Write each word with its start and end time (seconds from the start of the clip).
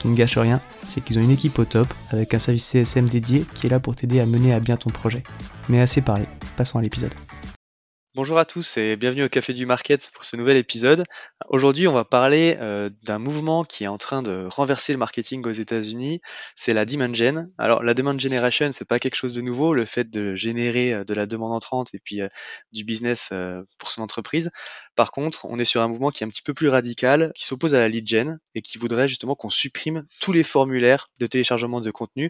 Qui 0.00 0.08
ne 0.08 0.16
gâche 0.16 0.38
rien, 0.38 0.60
c'est 0.88 1.02
qu'ils 1.02 1.18
ont 1.18 1.22
une 1.22 1.30
équipe 1.30 1.58
au 1.58 1.66
top 1.66 1.86
avec 2.10 2.32
un 2.32 2.38
service 2.38 2.64
CSM 2.64 3.08
dédié 3.08 3.44
qui 3.54 3.66
est 3.66 3.70
là 3.70 3.80
pour 3.80 3.94
t'aider 3.94 4.18
à 4.18 4.26
mener 4.26 4.54
à 4.54 4.58
bien 4.58 4.76
ton 4.76 4.90
projet. 4.90 5.22
Mais 5.68 5.80
assez 5.80 6.00
parlé, 6.00 6.24
passons 6.56 6.78
à 6.78 6.82
l'épisode. 6.82 7.12
Bonjour 8.16 8.40
à 8.40 8.44
tous 8.44 8.76
et 8.76 8.96
bienvenue 8.96 9.22
au 9.22 9.28
Café 9.28 9.52
du 9.52 9.66
Market 9.66 10.10
pour 10.12 10.24
ce 10.24 10.34
nouvel 10.34 10.56
épisode. 10.56 11.04
Aujourd'hui, 11.48 11.86
on 11.86 11.92
va 11.92 12.04
parler 12.04 12.56
euh, 12.58 12.90
d'un 13.04 13.20
mouvement 13.20 13.62
qui 13.62 13.84
est 13.84 13.86
en 13.86 13.98
train 13.98 14.20
de 14.20 14.46
renverser 14.46 14.92
le 14.92 14.98
marketing 14.98 15.46
aux 15.46 15.52
États-Unis. 15.52 16.20
C'est 16.56 16.74
la 16.74 16.84
demand 16.84 17.14
gen. 17.14 17.52
Alors, 17.56 17.84
la 17.84 17.94
demand 17.94 18.18
generation, 18.18 18.72
c'est 18.72 18.84
pas 18.84 18.98
quelque 18.98 19.14
chose 19.14 19.32
de 19.32 19.40
nouveau, 19.42 19.74
le 19.74 19.84
fait 19.84 20.10
de 20.10 20.34
générer 20.34 20.92
euh, 20.92 21.04
de 21.04 21.14
la 21.14 21.26
demande 21.26 21.52
entrante 21.52 21.94
et 21.94 22.00
puis 22.00 22.20
euh, 22.20 22.26
du 22.72 22.82
business 22.82 23.32
pour 23.78 23.92
son 23.92 24.02
entreprise. 24.02 24.50
Par 24.96 25.12
contre, 25.12 25.44
on 25.44 25.60
est 25.60 25.64
sur 25.64 25.80
un 25.80 25.86
mouvement 25.86 26.10
qui 26.10 26.24
est 26.24 26.26
un 26.26 26.30
petit 26.30 26.42
peu 26.42 26.52
plus 26.52 26.68
radical, 26.68 27.30
qui 27.36 27.44
s'oppose 27.44 27.76
à 27.76 27.78
la 27.78 27.88
lead 27.88 28.08
gen 28.08 28.40
et 28.56 28.60
qui 28.60 28.78
voudrait 28.78 29.08
justement 29.08 29.36
qu'on 29.36 29.50
supprime 29.50 30.04
tous 30.20 30.32
les 30.32 30.42
formulaires 30.42 31.10
de 31.20 31.28
téléchargement 31.28 31.80
de 31.80 31.92
contenu. 31.92 32.28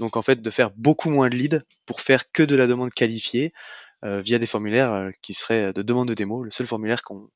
Donc, 0.00 0.16
en 0.16 0.22
fait, 0.22 0.42
de 0.42 0.50
faire 0.50 0.72
beaucoup 0.72 1.10
moins 1.10 1.28
de 1.28 1.36
leads 1.36 1.60
pour 1.86 2.00
faire 2.00 2.32
que 2.32 2.42
de 2.42 2.56
la 2.56 2.66
demande 2.66 2.92
qualifiée. 2.92 3.52
Euh, 4.04 4.20
via 4.20 4.40
des 4.40 4.46
formulaires 4.46 4.92
euh, 4.92 5.10
qui 5.22 5.32
seraient 5.32 5.72
de 5.72 5.80
demande 5.80 6.08
de 6.08 6.14
démo, 6.14 6.42
le 6.42 6.50
seul 6.50 6.66
formulaire 6.66 7.02
qu'on 7.02 7.30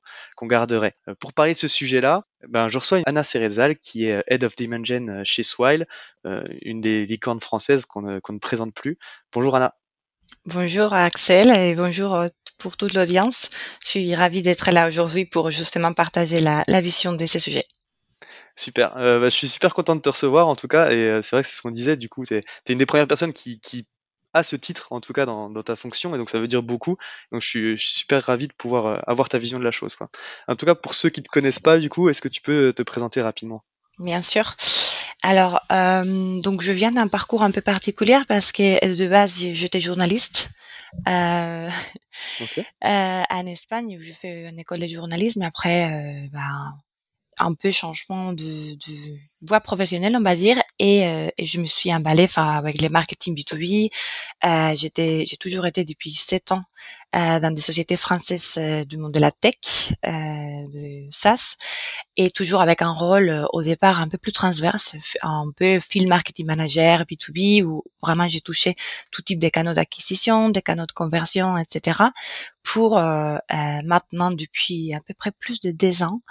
garderait. 0.47 0.91
Euh, 1.07 1.15
pour 1.17 1.31
parler 1.31 1.53
de 1.53 1.57
ce 1.57 1.69
sujet-là, 1.69 2.25
ben, 2.49 2.67
je 2.67 2.77
reçois 2.77 2.99
Anna 3.05 3.23
Cerezal, 3.23 3.77
qui 3.77 4.07
est 4.07 4.21
Head 4.27 4.43
of 4.43 4.57
Dimension 4.57 5.23
chez 5.23 5.43
Swile, 5.43 5.87
une 6.25 6.81
des 6.81 7.05
licornes 7.05 7.39
françaises 7.39 7.85
qu'on 7.85 8.01
ne 8.01 8.39
présente 8.39 8.73
plus. 8.73 8.97
Bonjour 9.31 9.55
Anna. 9.55 9.75
Bonjour 10.45 10.93
Axel 10.93 11.49
et 11.51 11.73
bonjour 11.73 12.25
pour 12.57 12.75
toute 12.75 12.93
l'audience. 12.93 13.49
Je 13.83 13.89
suis 13.89 14.15
ravie 14.15 14.41
d'être 14.41 14.69
là 14.71 14.89
aujourd'hui 14.89 15.25
pour 15.25 15.51
justement 15.51 15.93
partager 15.93 16.41
la, 16.41 16.81
vision 16.81 17.13
de 17.13 17.25
ces 17.25 17.39
sujets. 17.39 17.65
Super. 18.57 18.93
bah, 18.95 19.29
je 19.29 19.35
suis 19.35 19.47
super 19.47 19.73
content 19.73 19.95
de 19.95 20.01
te 20.01 20.09
recevoir 20.09 20.47
en 20.47 20.55
tout 20.55 20.67
cas. 20.67 20.91
Et 20.91 21.21
c'est 21.21 21.35
vrai 21.35 21.43
que 21.43 21.47
c'est 21.47 21.55
ce 21.55 21.61
qu'on 21.61 21.71
disait. 21.71 21.95
Du 21.95 22.09
coup, 22.09 22.25
tu 22.25 22.35
es, 22.35 22.43
une 22.67 22.77
des 22.77 22.85
premières 22.85 23.07
personnes 23.07 23.33
qui, 23.33 23.59
qui 23.59 23.87
à 24.37 24.43
ce 24.43 24.55
titre, 24.55 24.91
en 24.91 25.01
tout 25.01 25.13
cas 25.13 25.25
dans, 25.25 25.51
ta 25.63 25.75
fonction, 25.75 26.13
et 26.13 26.17
donc 26.17 26.29
ça 26.29 26.39
veut 26.39 26.47
dire 26.47 26.63
beaucoup. 26.63 26.97
Donc 27.31 27.41
je 27.41 27.47
suis, 27.47 27.77
super 27.77 28.23
ravi 28.23 28.47
de 28.47 28.53
pouvoir 28.53 28.85
euh, 28.85 28.97
avoir 29.07 29.29
ta 29.29 29.37
vision 29.37 29.59
de 29.59 29.63
la 29.63 29.71
chose. 29.71 29.95
Quoi. 29.95 30.09
En 30.47 30.55
tout 30.55 30.65
cas, 30.65 30.75
pour 30.75 30.93
ceux 30.93 31.09
qui 31.09 31.21
ne 31.21 31.25
te 31.25 31.29
connaissent 31.29 31.59
pas, 31.59 31.77
du 31.79 31.89
coup, 31.89 32.09
est-ce 32.09 32.21
que 32.21 32.27
tu 32.27 32.41
peux 32.41 32.73
te 32.73 32.83
présenter 32.83 33.21
rapidement? 33.21 33.63
Bien 33.99 34.21
sûr. 34.21 34.55
Alors, 35.23 35.61
euh, 35.71 36.39
donc 36.41 36.61
je 36.61 36.71
viens 36.71 36.91
d'un 36.91 37.07
parcours 37.07 37.41
un 37.41 37.51
peu 37.51 37.61
particulier 37.61 38.19
parce 38.27 38.51
que 38.51 38.95
de 38.95 39.07
base 39.07 39.35
j'étais 39.53 39.81
journaliste. 39.81 40.49
Euh, 41.07 41.69
en 42.81 43.45
Espagne 43.45 43.97
où 43.97 44.01
j'ai 44.01 44.13
fait 44.13 44.49
une 44.49 44.59
école 44.59 44.79
de 44.79 44.87
journalisme. 44.87 45.41
Après, 45.41 46.29
ben, 46.31 46.77
un 47.39 47.53
peu 47.53 47.71
changement 47.71 48.33
de, 48.33 48.73
de 48.75 49.17
voie 49.41 49.61
professionnelle, 49.61 50.15
on 50.15 50.21
va 50.21 50.35
dire, 50.35 50.61
et, 50.79 51.05
euh, 51.07 51.29
je 51.39 51.59
me 51.59 51.65
suis 51.65 51.93
emballée, 51.93 52.25
enfin, 52.25 52.57
avec 52.57 52.81
les 52.81 52.89
marketing 52.89 53.35
B2B. 53.35 53.89
Euh, 54.45 54.75
j'étais, 54.75 55.25
j'ai 55.27 55.37
toujours 55.37 55.65
été 55.65 55.83
depuis 55.85 56.11
sept 56.11 56.51
ans 56.51 56.63
euh, 57.15 57.39
dans 57.39 57.51
des 57.53 57.61
sociétés 57.61 57.95
françaises 57.95 58.55
euh, 58.57 58.83
du 58.83 58.97
monde 58.97 59.13
de 59.13 59.19
la 59.19 59.31
tech, 59.31 59.55
euh, 60.05 60.09
de 60.09 61.07
SaaS, 61.09 61.55
et 62.17 62.29
toujours 62.29 62.61
avec 62.61 62.81
un 62.81 62.91
rôle 62.91 63.29
euh, 63.29 63.45
au 63.53 63.63
départ 63.63 64.01
un 64.01 64.09
peu 64.09 64.17
plus 64.17 64.33
transverse, 64.33 64.95
un 65.21 65.51
peu 65.55 65.79
field 65.79 66.07
marketing 66.09 66.45
manager 66.45 67.03
B2B, 67.03 67.63
où 67.63 67.83
vraiment 68.01 68.27
j'ai 68.27 68.41
touché 68.41 68.75
tout 69.11 69.21
type 69.21 69.39
de 69.39 69.49
canaux 69.49 69.73
d'acquisition, 69.73 70.49
des 70.49 70.61
canaux 70.61 70.85
de 70.85 70.91
conversion, 70.91 71.57
etc. 71.57 71.99
Pour 72.63 72.95
maintenant, 72.99 74.31
depuis 74.31 74.93
à 74.93 74.99
peu 74.99 75.13
près 75.13 75.31
plus 75.31 75.61
de 75.61 75.71
10 75.71 76.03
ans, 76.03 76.21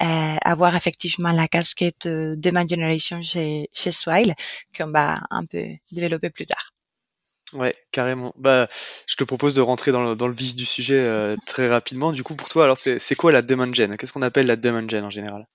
avoir 0.00 0.76
effectivement 0.76 1.32
la 1.32 1.48
casquette 1.48 2.06
euh, 2.06 2.34
Demand 2.36 2.66
Generation 2.68 3.22
chez, 3.22 3.68
chez 3.72 3.92
Swile 3.92 4.34
qu'on 4.76 4.90
va 4.90 5.20
un 5.30 5.44
peu 5.44 5.64
développer 5.92 6.30
plus 6.30 6.46
tard. 6.46 6.72
Ouais, 7.52 7.74
carrément. 7.90 8.32
Bah, 8.36 8.68
je 9.06 9.16
te 9.16 9.24
propose 9.24 9.54
de 9.54 9.60
rentrer 9.60 9.92
dans 9.92 10.02
le, 10.02 10.16
dans 10.16 10.28
le 10.28 10.34
vif 10.34 10.54
du 10.54 10.66
sujet 10.66 11.00
euh, 11.00 11.36
très 11.46 11.68
rapidement. 11.68 12.12
Du 12.12 12.22
coup, 12.22 12.34
pour 12.34 12.48
toi, 12.48 12.64
alors 12.64 12.78
c'est 12.78 13.14
quoi 13.16 13.32
la 13.32 13.42
demand 13.42 13.72
gen? 13.74 13.96
Qu'est-ce 13.96 14.12
qu'on 14.12 14.22
appelle 14.22 14.46
la 14.46 14.56
demand 14.56 14.88
gen 14.88 15.04
en 15.04 15.10
général? 15.10 15.46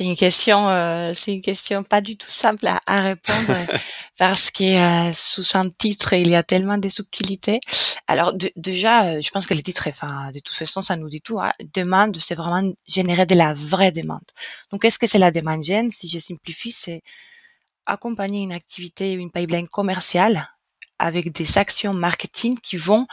C'est 0.00 0.06
une 0.06 0.16
question, 0.16 0.66
euh, 0.70 1.12
c'est 1.14 1.34
une 1.34 1.42
question 1.42 1.84
pas 1.84 2.00
du 2.00 2.16
tout 2.16 2.30
simple 2.30 2.66
à, 2.66 2.80
à 2.86 3.00
répondre 3.00 3.54
parce 4.18 4.50
que 4.50 4.64
euh, 4.64 5.12
sous 5.12 5.58
un 5.58 5.68
titre 5.68 6.14
il 6.14 6.30
y 6.30 6.34
a 6.34 6.42
tellement 6.42 6.78
de 6.78 6.88
subtilités. 6.88 7.60
Alors 8.08 8.32
déjà, 8.56 9.04
euh, 9.04 9.20
je 9.20 9.30
pense 9.30 9.46
que 9.46 9.52
le 9.52 9.60
titre, 9.60 9.88
enfin, 9.90 10.32
de 10.32 10.38
toute 10.40 10.54
façon, 10.54 10.80
ça 10.80 10.96
nous 10.96 11.10
dit 11.10 11.20
tout. 11.20 11.38
Hein. 11.38 11.52
Demande, 11.74 12.16
c'est 12.16 12.34
vraiment 12.34 12.72
générer 12.88 13.26
de 13.26 13.34
la 13.34 13.52
vraie 13.52 13.92
demande. 13.92 14.24
Donc, 14.72 14.80
qu'est-ce 14.80 14.98
que 14.98 15.06
c'est 15.06 15.18
la 15.18 15.30
demande 15.30 15.62
gen 15.62 15.90
Si 15.90 16.08
je 16.08 16.18
simplifie, 16.18 16.72
c'est 16.72 17.02
accompagner 17.84 18.42
une 18.42 18.54
activité, 18.54 19.12
une 19.12 19.30
pipeline 19.30 19.68
commerciale 19.68 20.48
avec 20.98 21.30
des 21.30 21.58
actions 21.58 21.92
marketing 21.92 22.58
qui 22.58 22.78
vont 22.78 23.06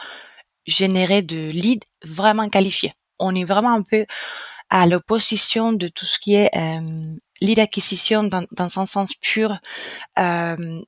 générer 0.66 1.20
de 1.20 1.50
leads 1.50 1.86
vraiment 2.02 2.48
qualifiés. 2.48 2.94
On 3.18 3.34
est 3.34 3.44
vraiment 3.44 3.74
un 3.74 3.82
peu 3.82 4.06
à 4.70 4.86
l'opposition 4.86 5.72
de 5.72 5.88
tout 5.88 6.04
ce 6.04 6.18
qui 6.18 6.34
est 6.34 6.50
euh, 6.56 7.16
lead 7.40 7.58
acquisition 7.58 8.24
dans, 8.24 8.46
dans 8.52 8.68
sens 8.68 9.14
pur. 9.20 9.58
Euh, 10.18 10.80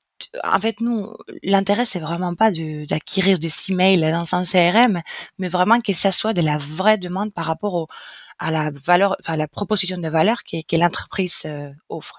en 0.44 0.60
fait, 0.60 0.80
nous, 0.80 1.12
l'intérêt, 1.42 1.86
c'est 1.86 2.00
vraiment 2.00 2.34
pas 2.34 2.50
d'acquérir 2.52 3.38
des 3.38 3.50
emails 3.70 4.00
dans 4.00 4.34
un 4.34 4.44
CRM, 4.44 5.00
mais 5.38 5.48
vraiment 5.48 5.80
que 5.80 5.94
ça 5.94 6.12
soit 6.12 6.34
de 6.34 6.42
la 6.42 6.58
vraie 6.58 6.98
demande 6.98 7.32
par 7.32 7.46
rapport 7.46 7.74
au, 7.74 7.88
à 8.38 8.50
la 8.50 8.70
valeur, 8.70 9.16
enfin, 9.20 9.36
la 9.36 9.48
proposition 9.48 9.98
de 9.98 10.08
valeur 10.08 10.42
que, 10.44 10.76
l'entreprise 10.76 11.42
euh, 11.46 11.70
offre. 11.88 12.18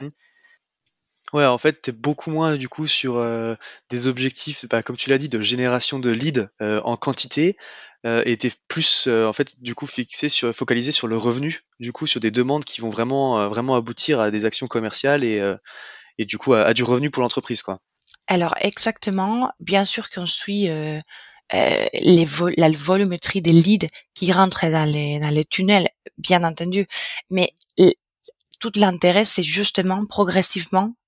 Ouais, 1.33 1.45
en 1.45 1.57
fait, 1.57 1.81
tu 1.81 1.89
es 1.91 1.93
beaucoup 1.93 2.29
moins 2.29 2.57
du 2.57 2.67
coup 2.67 2.87
sur 2.87 3.15
euh, 3.15 3.55
des 3.89 4.09
objectifs, 4.09 4.65
bah, 4.67 4.83
comme 4.83 4.97
tu 4.97 5.09
l'as 5.09 5.17
dit, 5.17 5.29
de 5.29 5.41
génération 5.41 5.97
de 5.97 6.11
leads 6.11 6.49
euh, 6.61 6.81
en 6.83 6.97
quantité, 6.97 7.55
euh, 8.05 8.21
et 8.25 8.35
tu 8.37 8.51
plus 8.67 9.07
en 9.07 9.31
fait 9.31 9.53
du 9.61 9.73
coup 9.73 9.85
fixé 9.85 10.27
sur, 10.27 10.53
focalisé 10.53 10.91
sur 10.91 11.07
le 11.07 11.15
revenu, 11.15 11.61
du 11.79 11.93
coup 11.93 12.05
sur 12.05 12.19
des 12.19 12.31
demandes 12.31 12.65
qui 12.65 12.81
vont 12.81 12.89
vraiment 12.89 13.47
vraiment 13.47 13.75
aboutir 13.75 14.19
à 14.19 14.31
des 14.31 14.45
actions 14.45 14.67
commerciales 14.67 15.23
et, 15.23 15.39
et 16.17 16.25
du 16.25 16.37
coup 16.37 16.53
à, 16.53 16.73
du 16.73 16.83
revenu 16.83 17.11
pour 17.11 17.21
l'entreprise, 17.21 17.61
quoi. 17.61 17.79
Alors 18.27 18.55
exactement, 18.59 19.51
bien 19.59 19.85
sûr 19.85 20.09
qu'on 20.09 20.25
suit 20.25 20.67
les 21.53 22.27
la 22.57 22.71
volumétrie 22.71 23.41
des 23.41 23.53
leads 23.53 23.87
qui 24.15 24.33
rentrent 24.33 24.69
dans 24.69 24.85
les 24.85 25.19
dans 25.19 25.29
les 25.29 25.45
tunnels, 25.45 25.89
bien 26.17 26.43
entendu, 26.43 26.87
mais 27.29 27.53
tout 28.59 28.71
l'intérêt 28.75 29.25
c'est 29.25 29.43
justement 29.43 30.05
progressivement 30.05 30.91
euh, 30.91 31.00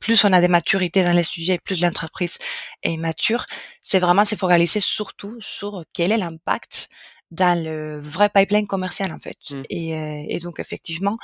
plus 0.00 0.24
on 0.24 0.32
a 0.32 0.40
des 0.40 0.48
maturités 0.48 1.02
dans 1.02 1.12
les 1.12 1.22
sujets, 1.22 1.58
plus 1.58 1.80
l'entreprise 1.80 2.38
est 2.82 2.96
mature. 2.96 3.46
C'est 3.82 3.98
vraiment 3.98 4.24
se 4.24 4.34
focaliser 4.36 4.80
surtout 4.80 5.36
sur 5.40 5.84
quel 5.92 6.12
est 6.12 6.18
l'impact 6.18 6.88
dans 7.30 7.62
le 7.62 8.00
vrai 8.00 8.30
pipeline 8.30 8.66
commercial 8.66 9.12
en 9.12 9.18
fait. 9.18 9.38
Mmh. 9.50 9.62
Et, 9.68 9.94
euh, 9.94 10.24
et, 10.28 10.38
donc 10.38 10.60
effectivement, 10.60 11.18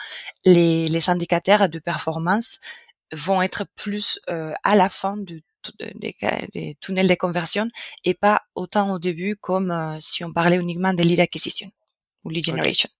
les, 0.44 0.86
les 0.86 1.10
indicateurs 1.10 1.69
de 1.69 1.78
performance 1.78 2.60
vont 3.12 3.42
être 3.42 3.64
plus 3.75 4.20
euh, 4.28 4.52
à 4.64 4.76
la 4.76 4.88
fin 4.88 5.16
de, 5.16 5.40
des, 5.94 6.14
des, 6.52 6.76
tunnels 6.81 7.08
de 7.08 7.14
conversion 7.14 7.69
et 8.04 8.14
pas 8.14 8.42
autant 8.54 8.92
au 8.92 8.98
début 8.98 9.36
comme 9.36 9.70
euh, 9.70 9.98
si 10.00 10.25
on 10.25 10.32
parlait 10.32 10.56
uniquement 10.56 10.92
de 10.92 11.02
lead 11.02 11.20
acquisition 11.20 11.69
ou 12.25 12.31
lead 12.31 12.44
generation. 12.44 12.90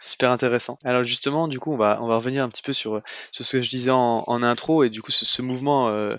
Super 0.00 0.30
intéressant. 0.30 0.78
Alors 0.84 1.02
justement, 1.02 1.48
du 1.48 1.58
coup, 1.58 1.72
on 1.72 1.76
va 1.76 1.98
on 2.00 2.06
va 2.06 2.16
revenir 2.16 2.44
un 2.44 2.48
petit 2.48 2.62
peu 2.62 2.72
sur, 2.72 3.00
sur 3.32 3.44
ce 3.44 3.56
que 3.56 3.62
je 3.62 3.70
disais 3.70 3.90
en, 3.90 4.22
en 4.26 4.42
intro 4.42 4.84
et 4.84 4.90
du 4.90 5.02
coup 5.02 5.10
ce, 5.10 5.24
ce 5.24 5.42
mouvement 5.42 5.88
euh, 5.88 6.16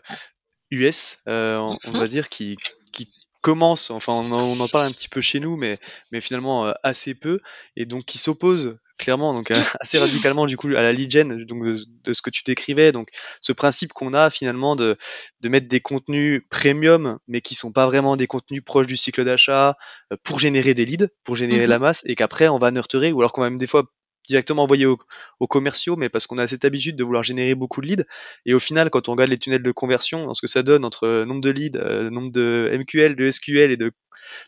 US, 0.71 1.19
euh, 1.27 1.57
on, 1.57 1.77
on, 1.85 1.91
va 1.91 2.05
dire, 2.05 2.29
qui, 2.29 2.57
qui 2.91 3.09
commence, 3.41 3.89
enfin 3.89 4.13
on 4.13 4.31
en, 4.31 4.41
on 4.41 4.59
en, 4.59 4.67
parle 4.67 4.87
un 4.87 4.91
petit 4.91 5.09
peu 5.09 5.21
chez 5.21 5.39
nous, 5.39 5.55
mais, 5.55 5.79
mais 6.11 6.21
finalement 6.21 6.67
euh, 6.67 6.73
assez 6.83 7.15
peu, 7.15 7.39
et 7.75 7.85
donc 7.85 8.05
qui 8.05 8.17
s'oppose 8.17 8.77
clairement, 8.99 9.33
donc 9.33 9.49
assez 9.79 9.97
radicalement 9.97 10.45
du 10.45 10.57
coup 10.57 10.67
à 10.67 10.83
la 10.83 10.91
lead 10.91 11.09
gen, 11.09 11.43
donc 11.45 11.65
de, 11.65 11.75
de 12.03 12.13
ce 12.13 12.21
que 12.21 12.29
tu 12.29 12.43
décrivais, 12.45 12.91
donc 12.91 13.09
ce 13.41 13.51
principe 13.51 13.93
qu'on 13.93 14.13
a 14.13 14.29
finalement 14.29 14.75
de, 14.75 14.95
de 15.41 15.49
mettre 15.49 15.67
des 15.67 15.79
contenus 15.79 16.43
premium, 16.49 17.17
mais 17.27 17.41
qui 17.41 17.55
sont 17.55 17.71
pas 17.71 17.87
vraiment 17.87 18.15
des 18.15 18.27
contenus 18.27 18.61
proches 18.63 18.87
du 18.87 18.97
cycle 18.97 19.25
d'achat, 19.25 19.75
euh, 20.13 20.17
pour 20.23 20.39
générer 20.39 20.75
des 20.75 20.85
leads, 20.85 21.07
pour 21.23 21.35
générer 21.35 21.65
mmh 21.65 21.69
la 21.69 21.79
masse, 21.79 22.03
et 22.05 22.15
qu'après 22.15 22.47
on 22.47 22.59
va 22.59 22.69
nurturer, 22.69 23.11
ou 23.11 23.19
alors 23.19 23.33
qu'on 23.33 23.41
va 23.41 23.49
même 23.49 23.59
des 23.59 23.67
fois 23.67 23.85
directement 24.27 24.63
envoyer 24.63 24.85
aux, 24.85 24.97
aux 25.39 25.47
commerciaux, 25.47 25.95
mais 25.95 26.07
parce 26.07 26.27
qu'on 26.27 26.37
a 26.37 26.45
cette 26.45 26.63
habitude 26.63 26.95
de 26.95 27.03
vouloir 27.03 27.23
générer 27.23 27.55
beaucoup 27.55 27.81
de 27.81 27.87
leads. 27.87 28.05
Et 28.45 28.53
au 28.53 28.59
final, 28.59 28.91
quand 28.91 29.09
on 29.09 29.13
regarde 29.13 29.31
les 29.31 29.39
tunnels 29.39 29.63
de 29.63 29.71
conversion, 29.71 30.27
dans 30.27 30.35
ce 30.35 30.41
que 30.41 30.47
ça 30.47 30.61
donne 30.61 30.85
entre 30.85 31.05
euh, 31.05 31.25
nombre 31.25 31.41
de 31.41 31.49
leads, 31.49 31.79
euh, 31.79 32.11
nombre 32.11 32.31
de 32.31 32.69
MQL, 32.71 33.15
de 33.15 33.31
SQL 33.31 33.71
et 33.71 33.77
de 33.77 33.91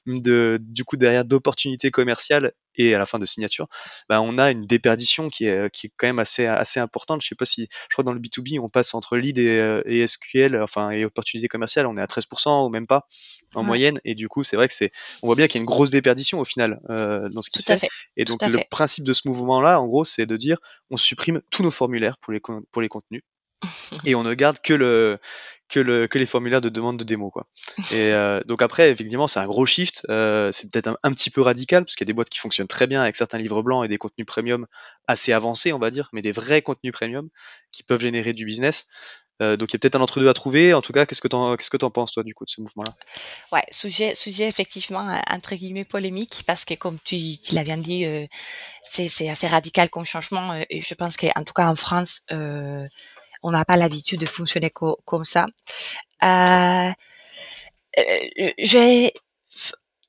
de, 0.06 0.60
du 0.62 0.84
coup 0.84 0.98
derrière 0.98 1.26
d'opportunités 1.26 1.92
commerciales 1.92 2.52
et 2.76 2.94
à 2.96 2.98
la 2.98 3.06
fin 3.06 3.20
de 3.20 3.26
signature, 3.26 3.68
bah, 4.10 4.22
on 4.22 4.38
a 4.38 4.52
une 4.52 4.66
déperdition 4.66 5.30
qui 5.30 5.46
est, 5.46 5.70
qui 5.74 5.88
est 5.88 5.92
quand 5.98 6.08
même 6.08 6.20
assez, 6.20 6.46
assez 6.46 6.80
importante. 6.80 7.22
Je 7.22 7.28
sais 7.28 7.36
pas 7.36 7.46
si, 7.46 7.68
je 7.90 7.96
crois 7.96 8.04
que 8.04 8.08
dans 8.08 8.14
le 8.14 8.20
B2B, 8.20 8.60
on 8.60 8.70
passe 8.70 8.94
entre 8.94 9.18
lead 9.18 9.38
et, 9.38 9.82
et 9.86 10.08
SQL, 10.08 10.62
enfin, 10.62 10.92
et 10.92 11.06
opportunités 11.06 11.48
commerciales, 11.48 11.88
on 11.88 11.98
est 11.98 12.02
à 12.02 12.06
13% 12.06 12.66
ou 12.66 12.70
même 12.70 12.88
pas 12.88 13.06
en 13.54 13.62
ouais. 13.62 13.68
moyenne. 13.68 14.00
Et 14.06 14.16
du 14.16 14.28
coup, 14.28 14.44
c'est 14.44 14.56
vrai 14.56 14.68
que 14.68 14.74
c'est, 14.74 14.92
on 15.22 15.28
voit 15.28 15.36
bien 15.36 15.48
qu'il 15.48 15.56
y 15.56 15.60
a 15.60 15.64
une 15.64 15.68
grosse 15.68 15.90
déperdition 15.90 16.40
au 16.40 16.46
final 16.46 16.80
euh, 16.90 17.30
dans 17.30 17.42
ce 17.42 17.50
qui 17.50 17.60
Tout 17.60 17.64
se 17.64 17.74
fait. 17.74 17.80
fait. 17.80 17.88
Et 18.18 18.26
donc, 18.26 18.42
le 18.44 18.58
fait. 18.58 18.68
principe 18.70 19.04
de 19.04 19.14
ce 19.14 19.28
mouvement-là, 19.28 19.80
en 19.80 19.88
gros, 19.88 20.06
c'est 20.06 20.26
de 20.26 20.38
dire, 20.38 20.58
on 20.90 20.98
supprime 20.98 21.42
tous 21.50 21.64
nos 21.64 21.72
formulaires 21.72 22.18
pour 22.18 22.34
les, 22.34 22.40
pour 22.40 22.82
les 22.82 22.90
contenus 22.90 23.24
et 24.06 24.16
on 24.16 24.24
ne 24.24 24.34
garde 24.34 24.60
que 24.60 24.74
le 24.74 25.20
que, 25.72 25.80
le, 25.80 26.08
que 26.08 26.20
les 26.20 26.26
formulaires 26.26 26.62
de 26.62 26.70
demande 26.70 26.98
de 26.98 27.04
démo 27.04 27.32
quoi. 27.32 27.46
Et 27.92 28.12
euh, 28.12 28.42
donc 28.46 28.62
après 28.62 28.92
effectivement 28.92 29.28
c'est 29.28 29.40
un 29.40 29.48
gros 29.48 29.66
shift, 29.66 30.06
euh, 30.10 30.52
c'est 30.52 30.70
peut-être 30.70 30.98
un, 31.02 31.12
petit 31.14 31.32
peu 31.32 31.42
radical 31.42 31.86
parce 31.86 31.96
qu'il 31.96 32.06
y 32.06 32.10
a 32.10 32.12
des 32.12 32.14
boîtes 32.14 32.30
qui 32.30 32.40
fonctionnent 32.40 32.68
très 32.68 32.88
bien 32.88 33.02
avec 33.02 33.16
certains 33.16 33.38
livres 33.38 33.64
blancs 33.64 33.86
et 33.86 33.88
des 33.88 33.98
contenus 33.98 34.28
premium 34.28 34.68
assez 35.08 35.32
avancés 35.32 35.74
on 35.74 35.80
va 35.80 35.90
dire, 35.90 36.10
mais 36.14 36.22
des 36.22 36.34
vrais 36.34 36.62
contenus 36.62 36.92
premium 36.92 37.30
qui 37.72 37.84
peuvent 37.84 38.02
générer 38.02 38.34
du 38.34 38.46
business. 38.46 38.88
Euh, 39.42 39.58
donc 39.58 39.72
il 39.72 39.74
y 39.74 39.78
a 39.78 39.80
peut-être 39.80 39.96
un 39.96 40.02
entre-deux 40.02 40.30
à 40.30 40.34
trouver. 40.34 40.74
En 40.74 40.82
tout 40.82 40.94
cas, 40.94 41.08
qu'est-ce 41.08 41.22
que 41.22 41.28
t'en 41.28 41.56
qu'est-ce 41.56 41.72
que 41.72 41.78
t'en 41.78 41.90
penses 41.90 42.12
toi 42.12 42.24
du 42.24 42.36
coup 42.36 42.46
de 42.46 42.50
ce 42.52 42.62
mouvement-là? 42.62 42.94
Ouais, 43.52 43.64
sujet 43.72 44.14
sujet 44.14 44.48
effectivement 44.48 45.20
entre 45.28 45.56
guillemets 45.56 45.86
polémique 45.86 46.44
parce 46.46 46.64
que 46.64 46.76
comme 46.76 47.00
tu, 47.04 47.38
l'as 47.54 47.64
bien 47.64 47.78
dit, 47.78 48.06
c'est 48.84 49.08
c'est 49.08 49.30
assez 49.30 49.48
radical 49.48 49.90
comme 49.90 50.06
changement 50.06 50.54
et 50.70 50.82
je 50.82 50.94
pense 50.94 51.18
qu'en 51.18 51.44
tout 51.44 51.54
cas 51.54 51.66
en 51.66 51.76
France 51.76 52.22
on 53.44 53.52
n'a 53.52 53.66
pas 53.66 53.78
l'habitude 53.78 54.20
de 54.20 54.26
fonctionner 54.26 54.70
co 54.70 55.00
comme 55.06 55.26
ça. 55.26 55.48
Euh, 56.24 56.92
j'ai 58.58 59.14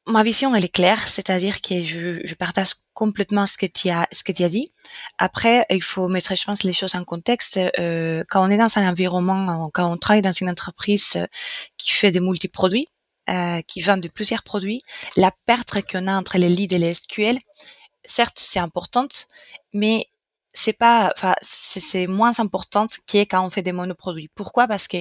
ma 0.06 0.22
vision 0.22 0.54
elle 0.54 0.64
est 0.64 0.68
claire, 0.68 1.08
c'est-à-dire 1.08 1.60
que 1.60 1.84
je, 1.84 2.20
je, 2.24 2.34
partage 2.34 2.74
complètement 2.92 3.46
ce 3.46 3.56
que 3.56 3.66
tu 3.66 3.88
as 3.88 4.08
ce 4.12 4.24
que 4.24 4.32
tu 4.32 4.42
as 4.42 4.48
dit. 4.48 4.72
Après, 5.18 5.64
il 5.70 5.82
faut 5.82 6.08
mettre, 6.08 6.34
je 6.36 6.44
pense, 6.44 6.64
les 6.64 6.72
choses 6.72 6.94
en 6.94 7.04
contexte. 7.04 7.58
Euh, 7.78 8.24
quand 8.28 8.46
on 8.46 8.50
est 8.50 8.58
dans 8.58 8.78
un 8.78 8.88
environnement, 8.88 9.70
quand 9.72 9.90
on 9.90 9.96
travaille 9.96 10.22
dans 10.22 10.32
une 10.32 10.50
entreprise 10.50 11.26
qui 11.78 11.92
fait 11.92 12.10
des 12.10 12.20
multiproduits, 12.20 12.88
euh, 13.28 13.62
qui 13.62 13.80
vend 13.82 13.96
de 13.96 14.08
plusieurs 14.08 14.42
produits, 14.42 14.82
la 15.16 15.32
perte 15.46 15.80
qu'on 15.88 16.08
a 16.08 16.14
entre 16.16 16.38
les 16.38 16.48
leads 16.48 16.74
et 16.74 16.78
les 16.78 16.94
SQL, 16.94 17.38
certes, 18.04 18.38
c'est 18.38 18.58
importante, 18.58 19.28
mais 19.72 20.06
c'est 20.52 20.78
pas, 20.78 21.12
enfin, 21.16 21.34
c'est 21.42 22.06
moins 22.06 22.38
importante 22.40 22.98
est 23.18 23.26
quand 23.26 23.44
on 23.44 23.50
fait 23.50 23.62
des 23.62 23.72
monoproduits. 23.72 24.30
Pourquoi? 24.34 24.66
Parce 24.68 24.88
que 24.88 24.98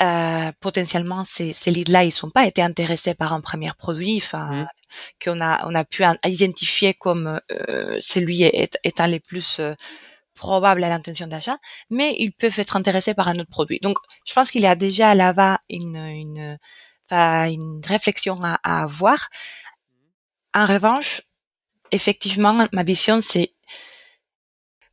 euh, 0.00 0.52
potentiellement 0.60 1.24
ces, 1.24 1.52
ces 1.52 1.70
leads-là, 1.70 2.04
ils 2.04 2.12
sont 2.12 2.30
pas 2.30 2.46
été 2.46 2.62
intéressés 2.62 3.14
par 3.14 3.32
un 3.32 3.40
premier 3.40 3.72
produit, 3.78 4.18
enfin, 4.18 4.46
mmh. 4.46 4.68
qu'on 5.24 5.40
a 5.40 5.66
on 5.66 5.74
a 5.74 5.84
pu 5.84 6.04
identifier 6.24 6.94
comme 6.94 7.40
euh, 7.50 7.98
celui 8.00 8.44
étant 8.84 9.06
les 9.06 9.20
plus 9.20 9.58
euh, 9.60 9.74
probables 10.34 10.84
à 10.84 10.88
l'intention 10.88 11.26
d'achat, 11.26 11.58
mais 11.90 12.14
ils 12.18 12.32
peuvent 12.32 12.58
être 12.60 12.76
intéressés 12.76 13.14
par 13.14 13.28
un 13.28 13.38
autre 13.40 13.50
produit. 13.50 13.80
Donc, 13.80 13.98
je 14.24 14.32
pense 14.34 14.50
qu'il 14.52 14.62
y 14.62 14.66
a 14.66 14.76
déjà 14.76 15.14
là-bas 15.14 15.60
une 15.68 15.96
une, 15.96 16.58
enfin, 17.06 17.50
une 17.50 17.80
réflexion 17.86 18.40
à, 18.44 18.60
à 18.62 18.82
avoir. 18.82 19.30
En 20.54 20.66
revanche, 20.66 21.22
effectivement, 21.90 22.68
ma 22.72 22.82
vision 22.84 23.20
c'est 23.20 23.52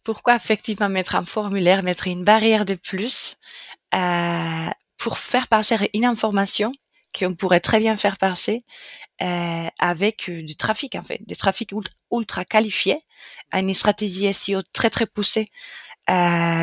pourquoi 0.05 0.35
effectivement 0.35 0.87
mettre 0.87 1.15
un 1.15 1.25
formulaire, 1.25 1.83
mettre 1.83 2.07
une 2.07 2.23
barrière 2.23 2.63
de 2.63 2.75
plus 2.75 3.35
euh, 3.93 4.69
pour 4.97 5.17
faire 5.17 5.47
passer 5.49 5.89
une 5.93 6.05
information 6.05 6.71
qu'on 7.17 7.33
pourrait 7.33 7.59
très 7.59 7.79
bien 7.79 7.97
faire 7.97 8.17
passer 8.17 8.63
euh, 9.21 9.67
avec 9.79 10.29
euh, 10.29 10.43
du 10.43 10.55
trafic 10.55 10.95
en 10.95 11.01
fait, 11.01 11.21
des 11.25 11.35
trafics 11.35 11.71
ultra, 12.11 12.45
qualifiés, 12.45 12.99
à 13.51 13.59
une 13.59 13.73
stratégie 13.73 14.31
SEO 14.33 14.61
très 14.73 14.89
très 14.89 15.07
poussée 15.07 15.49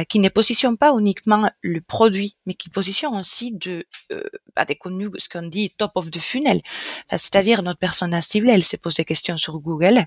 qui 0.08 0.20
ne 0.20 0.28
positionne 0.28 0.78
pas 0.78 0.92
uniquement 0.96 1.50
le 1.62 1.80
produit, 1.80 2.36
mais 2.46 2.54
qui 2.54 2.68
positionne 2.68 3.16
aussi 3.16 3.50
de, 3.50 3.84
bah, 4.54 4.64
des 4.64 4.76
contenus, 4.76 5.10
ce 5.18 5.28
qu'on 5.28 5.48
dit 5.48 5.70
top 5.70 5.90
of 5.96 6.12
the 6.12 6.20
funnel. 6.20 6.62
C'est-à-dire 7.10 7.64
notre 7.64 7.80
personne 7.80 8.22
cible, 8.22 8.48
elle 8.50 8.62
se 8.62 8.76
pose 8.76 8.94
des 8.94 9.04
questions 9.04 9.36
sur 9.36 9.58
Google 9.58 10.04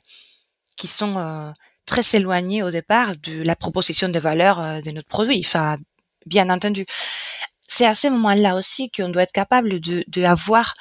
qui 0.78 0.88
sont 0.88 1.54
très 1.86 2.04
éloigné 2.16 2.64
au 2.64 2.72
départ 2.72 3.16
de 3.18 3.44
la 3.44 3.56
proposition 3.56 4.10
de 4.10 4.20
valeur 4.20 4.60
euh, 4.60 4.82
de 4.82 4.92
notre 4.92 5.08
produit. 5.08 5.42
Enfin, 5.46 5.78
bien 6.26 6.50
entendu. 6.50 6.86
C'est 7.68 7.86
à 7.86 7.96
ce 7.96 8.08
moment-là 8.08 8.56
aussi 8.56 8.90
qu'on 8.92 9.10
doit 9.10 9.24
être 9.24 9.32
capable 9.32 9.80
de, 9.80 10.04
de 10.08 10.24
avoir 10.24 10.76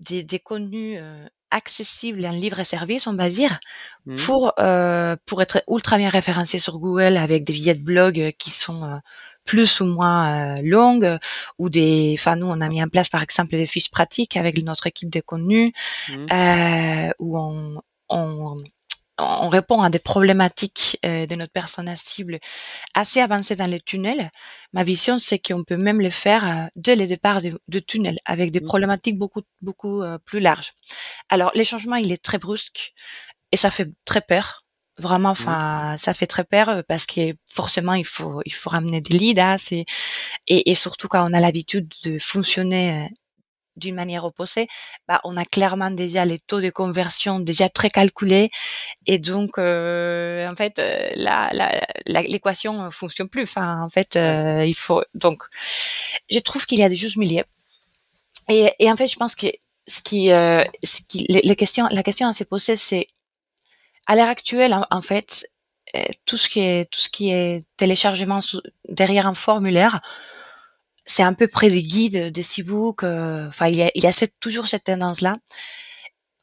des, 0.00 0.22
des 0.24 0.38
contenus 0.38 0.98
euh, 1.00 1.26
accessibles 1.54 2.26
en 2.26 2.32
livre 2.32 2.58
et 2.58 2.64
service, 2.64 3.06
on 3.06 3.14
va 3.14 3.30
dire, 3.30 3.60
mmh. 4.06 4.16
pour 4.16 4.52
euh, 4.58 5.16
pour 5.24 5.40
être 5.40 5.62
ultra 5.68 5.96
bien 5.98 6.10
référencé 6.10 6.58
sur 6.58 6.78
Google 6.80 7.16
avec 7.16 7.44
des 7.44 7.52
billets 7.52 7.76
de 7.76 7.84
blog 7.84 8.34
qui 8.38 8.50
sont 8.50 8.82
euh, 8.84 8.96
plus 9.44 9.80
ou 9.80 9.86
moins 9.86 10.56
euh, 10.58 10.62
longues 10.64 11.18
ou 11.58 11.70
des 11.70 12.16
enfin 12.18 12.34
nous 12.34 12.48
on 12.48 12.60
a 12.60 12.68
mis 12.68 12.82
en 12.82 12.88
place 12.88 13.08
par 13.08 13.22
exemple 13.22 13.50
des 13.52 13.66
fiches 13.66 13.90
pratiques 13.90 14.36
avec 14.36 14.60
notre 14.64 14.88
équipe 14.88 15.10
de 15.10 15.20
contenu 15.20 15.72
mmh. 16.08 17.12
où 17.20 17.38
on, 17.38 17.80
on 18.08 18.56
on 19.18 19.48
répond 19.48 19.82
à 19.82 19.90
des 19.90 19.98
problématiques 19.98 20.98
euh, 21.04 21.26
de 21.26 21.34
notre 21.34 21.52
persona 21.52 21.94
cible 21.96 22.38
assez 22.94 23.20
avancées 23.20 23.56
dans 23.56 23.70
les 23.70 23.80
tunnels. 23.80 24.30
Ma 24.72 24.82
vision, 24.82 25.18
c'est 25.18 25.38
qu'on 25.38 25.64
peut 25.64 25.76
même 25.76 26.00
le 26.00 26.10
faire 26.10 26.48
euh, 26.48 26.66
dès 26.76 26.96
le 26.96 27.06
départ 27.06 27.40
de, 27.40 27.58
de 27.68 27.78
tunnels 27.78 28.18
avec 28.24 28.50
des 28.50 28.60
problématiques 28.60 29.18
beaucoup 29.18 29.42
beaucoup 29.60 30.02
euh, 30.02 30.18
plus 30.18 30.40
larges. 30.40 30.72
Alors, 31.28 31.52
les 31.54 31.64
changements, 31.64 31.96
il 31.96 32.12
est 32.12 32.22
très 32.22 32.38
brusque 32.38 32.92
et 33.52 33.56
ça 33.56 33.70
fait 33.70 33.90
très 34.04 34.20
peur. 34.20 34.62
Vraiment, 34.96 35.30
enfin, 35.30 35.96
ça 35.98 36.14
fait 36.14 36.26
très 36.28 36.44
peur 36.44 36.84
parce 36.86 37.04
que 37.06 37.34
forcément, 37.50 37.94
il 37.94 38.04
faut 38.04 38.42
il 38.44 38.54
faut 38.54 38.70
ramener 38.70 39.00
des 39.00 39.18
leads, 39.18 39.40
hein, 39.40 39.56
et, 40.46 40.70
et 40.70 40.74
surtout 40.76 41.08
quand 41.08 41.28
on 41.28 41.34
a 41.34 41.40
l'habitude 41.40 41.92
de 42.04 42.16
fonctionner 42.20 43.08
d'une 43.76 43.94
manière 43.94 44.24
opposée, 44.24 44.68
bah, 45.08 45.20
on 45.24 45.36
a 45.36 45.44
clairement 45.44 45.90
déjà 45.90 46.24
les 46.24 46.38
taux 46.38 46.60
de 46.60 46.70
conversion 46.70 47.40
déjà 47.40 47.68
très 47.68 47.90
calculés 47.90 48.50
et 49.06 49.18
donc 49.18 49.58
euh, 49.58 50.48
en 50.50 50.54
fait 50.56 50.78
euh, 50.78 51.10
la, 51.16 51.48
l'équation 52.06 52.90
fonctionne 52.90 53.28
plus. 53.28 53.42
Enfin 53.42 53.82
en 53.82 53.90
fait 53.90 54.16
euh, 54.16 54.64
il 54.66 54.74
faut 54.74 55.02
donc 55.14 55.42
je 56.30 56.38
trouve 56.38 56.66
qu'il 56.66 56.78
y 56.78 56.84
a 56.84 56.88
des 56.88 56.96
choses 56.96 57.16
milieux 57.16 57.44
et, 58.48 58.72
et 58.78 58.90
en 58.90 58.96
fait 58.96 59.08
je 59.08 59.16
pense 59.16 59.34
que 59.34 59.48
ce 59.86 60.02
qui, 60.02 60.30
euh, 60.32 60.64
ce 60.82 61.02
qui 61.08 61.26
les, 61.28 61.42
les, 61.42 61.56
questions 61.56 61.86
la 61.90 62.02
question 62.02 62.26
à 62.28 62.32
se 62.32 62.44
poser 62.44 62.76
c'est 62.76 63.08
à 64.06 64.16
l'heure 64.16 64.28
actuelle 64.28 64.74
en, 64.74 64.86
en 64.90 65.02
fait 65.02 65.46
euh, 65.96 66.04
tout 66.26 66.36
ce 66.36 66.48
qui 66.48 66.60
est 66.60 66.90
tout 66.90 67.00
ce 67.00 67.08
qui 67.08 67.30
est 67.30 67.64
téléchargement 67.76 68.40
sous, 68.40 68.60
derrière 68.88 69.26
un 69.26 69.34
formulaire 69.34 70.00
c'est 71.04 71.22
un 71.22 71.34
peu 71.34 71.48
près 71.48 71.70
des 71.70 71.82
guides 71.82 72.32
des 72.32 72.42
e-books. 72.42 73.04
Euh, 73.04 73.48
enfin, 73.48 73.66
il 73.68 73.76
y 73.76 73.82
a, 73.82 73.90
il 73.94 74.02
y 74.02 74.06
a 74.06 74.12
cette, 74.12 74.34
toujours 74.40 74.68
cette 74.68 74.84
tendance-là. 74.84 75.38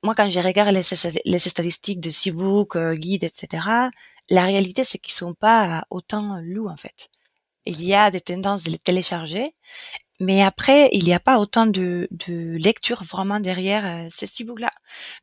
Moi, 0.04 0.16
quand 0.16 0.30
je 0.30 0.40
regarde 0.40 0.74
les, 0.74 0.82
les 1.26 1.40
statistiques 1.40 2.02
de 2.02 2.10
e-books, 2.10 2.76
euh, 2.76 2.96
guides, 2.96 3.24
etc., 3.24 3.68
la 4.30 4.46
réalité, 4.46 4.84
c'est 4.84 4.98
qu'ils 4.98 5.14
sont 5.14 5.34
pas 5.34 5.86
autant 5.90 6.38
lus, 6.40 6.68
en 6.68 6.78
fait. 6.78 7.10
il 7.66 7.84
y 7.84 7.94
a 7.94 8.12
des 8.12 8.22
tendances 8.22 8.64
de 8.64 8.72
les 8.72 8.80
télécharger, 8.80 9.56
mais 10.20 10.44
après, 10.44 10.90
il 10.94 11.04
n'y 11.06 11.14
a 11.14 11.20
pas 11.20 11.40
autant 11.40 11.66
de, 11.68 12.08
de 12.12 12.58
lecture 12.58 13.04
vraiment 13.04 13.40
derrière 13.40 13.86
euh, 13.86 14.10
ces 14.12 14.28
six 14.28 14.46
là 14.60 14.72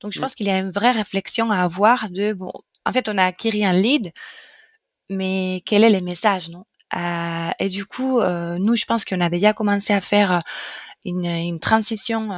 Donc, 0.01 0.13
je 0.13 0.19
mmh. 0.19 0.23
pense 0.23 0.35
qu'il 0.35 0.47
y 0.47 0.51
a 0.51 0.59
une 0.59 0.71
vraie 0.73 0.93
réflexion 0.93 1.51
à 1.51 1.59
avoir 1.63 2.11
de, 2.11 2.33
bon, 2.33 2.53
en 2.85 2.93
fait, 2.93 3.09
on 3.09 3.19
a 3.19 3.25
acquis 3.25 3.65
un 3.65 3.73
lead, 3.73 4.13
mais 5.11 5.63
quel 5.67 5.85
est 5.85 5.91
le 5.91 6.01
message, 6.01 6.51
non? 6.51 6.65
Et 6.95 7.69
du 7.69 7.87
coup, 7.87 8.21
euh, 8.21 8.59
nous, 8.59 8.77
je 8.77 8.85
pense 8.85 9.05
qu'on 9.05 9.21
a 9.21 9.31
déjà 9.31 9.53
commencé 9.53 9.93
à 9.93 10.01
faire 10.01 10.43
une, 11.05 11.27
une 11.27 11.61
transition 11.61 12.31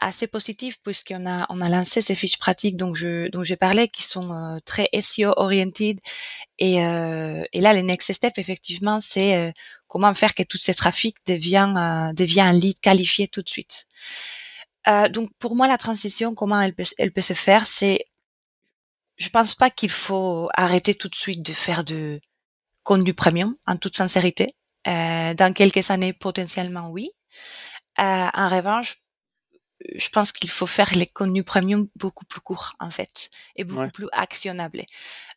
assez 0.00 0.26
positif 0.26 0.78
puisqu'on 0.82 1.26
a 1.26 1.46
on 1.50 1.60
a 1.60 1.68
lancé 1.68 2.00
ces 2.00 2.14
fiches 2.14 2.38
pratiques 2.38 2.76
dont 2.76 2.94
je 2.94 3.28
dont 3.28 3.42
j'ai 3.42 3.56
parlé 3.56 3.88
qui 3.88 4.02
sont 4.02 4.32
euh, 4.32 4.58
très 4.64 4.88
SEO 5.00 5.32
oriented 5.36 5.98
et 6.58 6.84
euh, 6.84 7.44
et 7.52 7.60
là 7.60 7.72
les 7.74 7.82
next 7.82 8.12
steps 8.12 8.38
effectivement 8.38 9.00
c'est 9.00 9.36
euh, 9.36 9.52
comment 9.86 10.14
faire 10.14 10.34
que 10.34 10.42
tout 10.42 10.58
ces 10.58 10.74
trafics 10.74 11.16
devient 11.26 12.12
devient 12.14 12.40
un 12.40 12.52
lead 12.52 12.80
qualifié 12.80 13.28
tout 13.28 13.42
de 13.42 13.48
suite. 13.48 13.86
donc 15.10 15.30
pour 15.38 15.54
moi 15.54 15.68
la 15.68 15.78
transition 15.78 16.34
comment 16.34 16.60
elle 16.60 16.74
peut 16.74 16.84
elle 16.98 17.12
peut 17.12 17.20
se 17.20 17.34
faire 17.34 17.66
c'est 17.66 18.06
je 19.16 19.28
pense 19.28 19.54
pas 19.54 19.70
qu'il 19.70 19.90
faut 19.90 20.48
arrêter 20.54 20.94
tout 20.94 21.08
de 21.08 21.14
suite 21.14 21.42
de 21.42 21.52
faire 21.52 21.84
de 21.84 22.20
contenu 22.84 23.14
premium 23.14 23.56
en 23.66 23.76
toute 23.76 23.96
sincérité. 23.96 24.54
dans 24.86 25.54
quelques 25.54 25.90
années 25.90 26.12
potentiellement 26.12 26.90
oui. 26.90 27.10
en 27.98 28.48
revanche 28.48 29.04
je 29.94 30.08
pense 30.08 30.32
qu'il 30.32 30.50
faut 30.50 30.66
faire 30.66 30.94
les 30.94 31.06
contenus 31.06 31.44
premium 31.44 31.88
beaucoup 31.96 32.24
plus 32.24 32.40
courts 32.40 32.74
en 32.80 32.90
fait 32.90 33.30
et 33.56 33.64
beaucoup 33.64 33.90
plus 33.90 34.08
actionnables. 34.12 34.84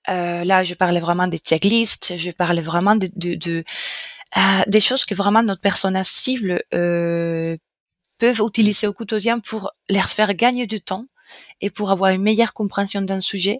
Euh, 0.10 0.44
là, 0.44 0.63
je 0.63 0.74
parlais 0.74 1.00
vraiment 1.00 1.27
des 1.27 1.39
checklists, 1.39 2.18
je 2.18 2.32
parlais 2.32 2.62
vraiment 2.62 2.96
de, 2.96 3.10
de, 3.16 3.36
de 3.36 3.63
euh, 4.38 4.62
des 4.68 4.80
choses 4.82 5.06
que 5.06 5.16
vraiment 5.16 5.44
notre 5.44 5.62
persona 5.62 6.04
cible 6.04 6.63
euh, 6.74 7.58
peuvent 8.18 8.42
utiliser 8.46 8.88
au 8.88 8.94
quotidien 8.94 9.39
pour 9.39 9.72
leur 9.89 10.10
faire 10.10 10.34
gagner 10.34 10.68
du 10.68 10.82
temps 10.82 11.06
et 11.62 11.70
pour 11.70 11.92
avoir 11.92 12.12
une 12.12 12.22
meilleure 12.22 12.54
compréhension 12.54 13.01
d'un 13.01 13.20
sujet. 13.20 13.58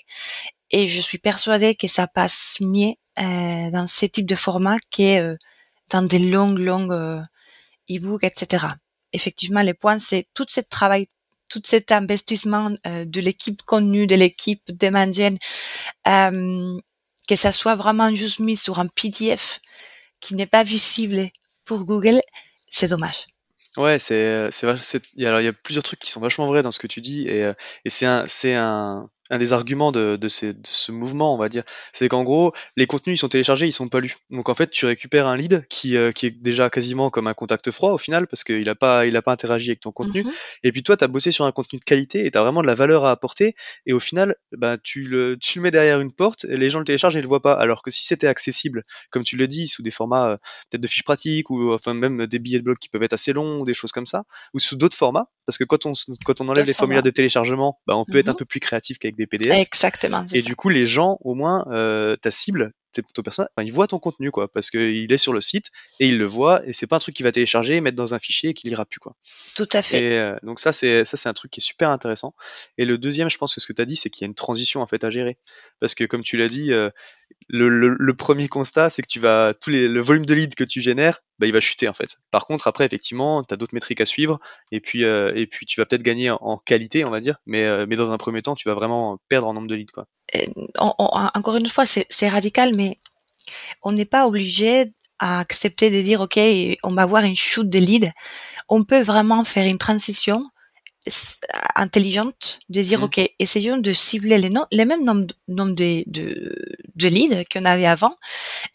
Et 0.72 0.88
je 0.88 1.02
suis 1.02 1.18
persuadée 1.18 1.76
que 1.76 1.88
ça 1.88 2.08
passe 2.08 2.58
mieux 2.62 2.94
euh, 3.20 3.72
dans 3.72 3.88
ce 3.88 4.06
type 4.06 4.26
de 4.26 4.36
format 4.36 4.78
que 4.92 5.20
euh, 5.20 5.36
dans 5.90 6.02
des 6.02 6.20
longues, 6.20 6.60
longues 6.60 6.94
euh, 6.94 7.22
e-books, 7.90 8.24
etc 8.24 8.68
effectivement, 9.14 9.62
les 9.62 9.74
points, 9.74 10.00
c'est 10.00 10.28
tout 10.34 10.46
ce 10.50 10.62
travail, 10.62 11.08
tout 11.50 11.62
cet 11.66 11.92
investissement 11.92 12.72
de 12.86 13.22
l'équipe 13.22 13.62
connue, 13.64 14.08
de 14.08 14.16
l'équipe 14.16 14.64
de 14.68 14.88
euh, 16.08 16.80
que 17.28 17.36
ça 17.36 17.52
soit 17.52 17.76
vraiment 17.76 18.14
juste 18.16 18.40
mis 18.40 18.58
sur 18.58 18.80
un 18.80 18.88
PDF 18.88 19.60
qui 20.20 20.36
n'est 20.36 20.48
pas 20.48 20.64
visible 20.64 21.30
pour 21.66 21.84
Google, 21.84 22.22
c'est 22.70 22.88
dommage. 22.88 23.28
Ouais, 23.76 24.00
c'est 24.00 24.50
c'est 24.52 24.66
alors 25.20 25.42
il 25.42 25.44
y 25.44 25.48
a 25.48 25.54
plusieurs 25.54 25.84
trucs 25.84 26.00
qui 26.00 26.10
sont 26.10 26.20
vachement 26.20 26.48
vrais 26.48 26.64
dans 26.64 26.72
ce 26.72 26.80
que 26.80 26.88
tu 26.88 27.00
dis 27.00 27.28
et, 27.28 27.52
et 27.86 27.90
c'est 27.90 28.08
un 28.08 28.28
c'est 28.28 28.56
un 28.56 29.08
un 29.30 29.38
des 29.38 29.54
arguments 29.54 29.92
de, 29.92 30.16
de, 30.16 30.28
ces, 30.28 30.54
de, 30.54 30.60
ce 30.64 30.92
mouvement, 30.92 31.34
on 31.34 31.38
va 31.38 31.50
dire, 31.50 31.64
c'est 31.92 32.08
qu'en 32.08 32.24
gros, 32.24 32.52
les 32.76 32.88
contenus 32.88 33.18
ils 33.18 33.20
sont 33.20 33.30
téléchargés, 33.30 33.68
ils 33.68 33.74
sont 33.74 33.90
pas 33.90 34.00
lus. 34.00 34.16
Donc 34.30 34.50
en 34.50 34.56
fait, 34.56 34.70
tu 34.70 34.86
récupères 34.86 35.28
un 35.28 35.36
lead 35.36 35.66
qui, 35.70 35.98
euh, 35.98 36.12
qui 36.12 36.28
est 36.28 36.32
déjà 36.32 36.70
quasiment 36.70 37.10
comme 37.10 37.28
un 37.28 37.34
contact 37.34 37.72
froid 37.72 37.92
au 37.92 37.98
final, 37.98 38.28
parce 38.28 38.44
qu'il 38.44 38.68
a 38.70 38.76
pas, 38.76 39.06
il 39.06 39.16
a 39.18 39.22
pas 39.22 39.32
interagi 39.32 39.70
avec 39.70 39.80
ton 39.80 39.92
contenu. 39.92 40.24
Mhm. 40.24 40.32
Et 40.64 40.72
puis 40.72 40.84
toi, 40.84 40.98
tu 40.98 41.04
as 41.04 41.08
bossé 41.08 41.32
sur 41.32 41.46
un 41.46 41.52
contenu 41.52 41.80
de 41.80 41.84
qualité 41.84 42.26
et 42.26 42.32
tu 42.32 42.38
as 42.38 42.42
vraiment 42.42 42.62
de 42.62 42.68
la 42.68 42.76
valeur 42.76 43.06
à 43.06 43.12
apporter. 43.12 43.56
Et 43.86 43.94
au 43.94 44.00
final, 44.00 44.36
bah, 44.52 44.78
tu, 44.82 45.04
le, 45.04 45.38
tu 45.38 45.60
le 45.60 45.64
mets 45.64 45.72
derrière 45.72 46.00
une 46.00 46.12
porte, 46.14 46.46
et 46.46 46.58
les 46.58 46.70
gens 46.70 46.80
le 46.80 46.86
téléchargent 46.86 47.16
et 47.16 47.20
ils 47.20 47.24
le 47.24 47.28
voient 47.28 47.42
pas. 47.42 47.54
Alors 47.54 47.82
que 47.82 47.92
si 47.92 48.06
c'était 48.06 48.28
accessible, 48.28 48.84
comme 49.10 49.24
tu 49.24 49.38
le 49.38 49.48
dis, 49.48 49.68
sous 49.68 49.84
des 49.84 49.92
formats 49.92 50.32
euh, 50.32 50.36
peut-être 50.70 50.82
de 50.82 50.88
fiches 50.88 51.04
pratiques 51.04 51.50
ou 51.50 51.74
enfin 51.74 51.94
même 51.94 52.26
des 52.26 52.40
billets 52.40 52.60
de 52.60 52.64
blog 52.64 52.78
qui 52.78 52.90
peuvent 52.90 53.04
être 53.04 53.14
assez 53.14 53.34
longs 53.34 53.60
ou 53.60 53.66
des 53.66 53.74
choses 53.74 53.92
comme 53.92 54.06
ça, 54.06 54.24
ou 54.54 54.60
sous 54.60 54.76
d'autres 54.76 54.98
formats, 54.98 55.28
parce 55.46 55.58
que 55.58 55.64
quand 55.64 55.86
on, 55.86 55.94
quand 56.26 56.42
on 56.42 56.50
enlève 56.50 56.66
les 56.66 56.74
formulaires 56.74 57.04
de 57.04 57.10
téléchargement, 57.10 57.80
bah, 57.88 57.96
on 57.96 58.06
peut 58.06 58.18
être 58.18 58.30
un 58.30 58.34
mhm. 58.34 58.38
peu 58.38 58.46
plus 58.46 58.60
créatif 58.60 58.98
qu'avec 58.98 59.17
des 59.18 59.28
PDF. 59.28 59.54
Exactement. 59.54 60.26
Et 60.34 60.42
du 60.42 60.56
coup, 60.56 60.70
les 60.70 60.86
gens, 60.86 61.18
au 61.22 61.36
moins, 61.36 61.66
euh, 61.70 62.16
ta 62.16 62.32
cible, 62.32 62.72
ton 62.94 63.22
personnage, 63.22 63.50
enfin, 63.56 63.66
ils 63.66 63.72
voient 63.72 63.88
ton 63.88 64.00
contenu, 64.00 64.32
quoi, 64.32 64.52
parce 64.52 64.70
qu'il 64.70 65.12
est 65.12 65.18
sur 65.18 65.34
le 65.34 65.42
site 65.42 65.68
et 66.00 66.08
il 66.08 66.18
le 66.18 66.26
voit 66.26 66.66
et 66.66 66.74
c'est 66.74 66.88
pas 66.88 66.96
un 66.96 67.00
truc 67.00 67.16
qu'il 67.16 67.24
va 67.24 67.32
télécharger, 67.32 67.80
mettre 67.82 67.98
dans 67.98 68.14
un 68.14 68.20
fichier 68.20 68.52
et 68.52 68.54
qu'il 68.54 68.70
lira 68.70 68.86
plus, 68.86 69.00
quoi. 69.00 69.16
Tout 69.56 69.68
à 69.74 69.82
fait. 69.82 70.04
Et, 70.04 70.18
euh, 70.18 70.36
donc 70.44 70.60
ça, 70.60 70.74
c'est 70.74 71.06
ça, 71.06 71.18
c'est 71.18 71.30
un 71.30 71.34
truc 71.34 71.52
qui 71.52 71.60
est 71.60 71.64
super 71.64 71.90
intéressant. 71.90 72.34
Et 72.78 72.86
le 72.86 72.98
deuxième, 72.98 73.30
je 73.30 73.38
pense 73.38 73.54
que 73.54 73.62
ce 73.62 73.68
que 73.68 73.74
tu 73.74 73.82
as 73.82 73.86
dit, 73.86 73.96
c'est 73.96 74.10
qu'il 74.10 74.26
y 74.26 74.28
a 74.28 74.30
une 74.30 74.36
transition 74.36 74.82
en 74.82 74.88
fait 74.88 75.04
à 75.04 75.10
gérer, 75.10 75.38
parce 75.80 75.96
que 75.96 76.04
comme 76.04 76.24
tu 76.24 76.38
l'as 76.38 76.48
dit, 76.48 76.74
euh, 76.74 76.90
le, 77.50 77.70
le, 77.70 78.14
premier 78.14 78.48
constat, 78.48 78.90
c'est 78.90 79.02
que 79.02 79.08
tu 79.08 79.20
vas 79.20 79.54
tous 79.54 79.70
les, 79.70 79.88
le 79.88 80.02
volume 80.02 80.26
de 80.26 80.34
leads 80.34 80.56
que 80.56 80.64
tu 80.64 80.82
génères, 80.82 81.20
bah, 81.40 81.48
il 81.48 81.54
va 81.54 81.60
chuter 81.60 81.88
en 81.88 81.94
fait. 81.94 82.18
Par 82.32 82.46
contre, 82.46 82.68
après, 82.68 82.86
effectivement, 82.86 83.44
tu 83.44 83.54
as 83.54 83.58
d'autres 83.58 83.74
métriques 83.76 84.02
à 84.02 84.06
suivre 84.06 84.38
et 84.72 84.80
puis 84.80 85.04
euh, 85.04 85.34
et 85.36 85.48
puis 85.48 85.66
tu 85.66 85.80
vas 85.80 85.86
peut-être 85.86 86.04
gagner 86.04 86.30
en, 86.30 86.58
qualité, 86.58 87.06
on 87.06 87.12
va 87.12 87.20
dire, 87.20 87.38
mais 87.46 87.86
mais 87.86 87.96
dans 87.96 88.12
un 88.12 88.18
premier 88.18 88.42
temps, 88.42 88.56
tu 88.56 88.68
vas 88.68 88.76
vraiment 88.76 89.20
perdre 89.30 89.48
en 89.48 89.54
nombre 89.54 89.68
de 89.68 89.76
leads, 89.76 89.92
quoi. 89.94 90.08
Encore 90.78 91.56
une 91.56 91.68
fois, 91.68 91.86
c'est 91.86 92.30
radical, 92.30 92.76
mais 92.76 93.00
on 93.84 93.92
n'est 93.92 94.06
pas 94.06 94.28
obligé 94.28 94.94
à 95.20 95.40
accepter 95.40 95.90
de 95.90 96.02
dire 96.02 96.22
ok 96.22 96.40
on 96.84 96.94
va 96.94 97.04
avoir 97.04 97.24
une 97.24 97.36
shoot 97.36 97.70
de 97.70 97.80
lead. 97.80 98.12
On 98.70 98.84
peut 98.84 99.02
vraiment 99.02 99.44
faire 99.44 99.66
une 99.66 99.78
transition 99.78 100.44
intelligente 101.76 102.60
de 102.70 102.82
dire 102.82 103.00
mmh. 103.00 103.04
ok 103.04 103.32
essayons 103.40 103.78
de 103.78 103.94
cibler 103.94 104.38
les, 104.38 104.52
les 104.72 104.86
mêmes 104.86 105.06
nombres, 105.06 105.28
de, 105.48 106.04
de, 106.06 107.08
leads 107.08 107.46
qu'on 107.50 107.64
avait 107.64 107.86
avant 107.86 108.18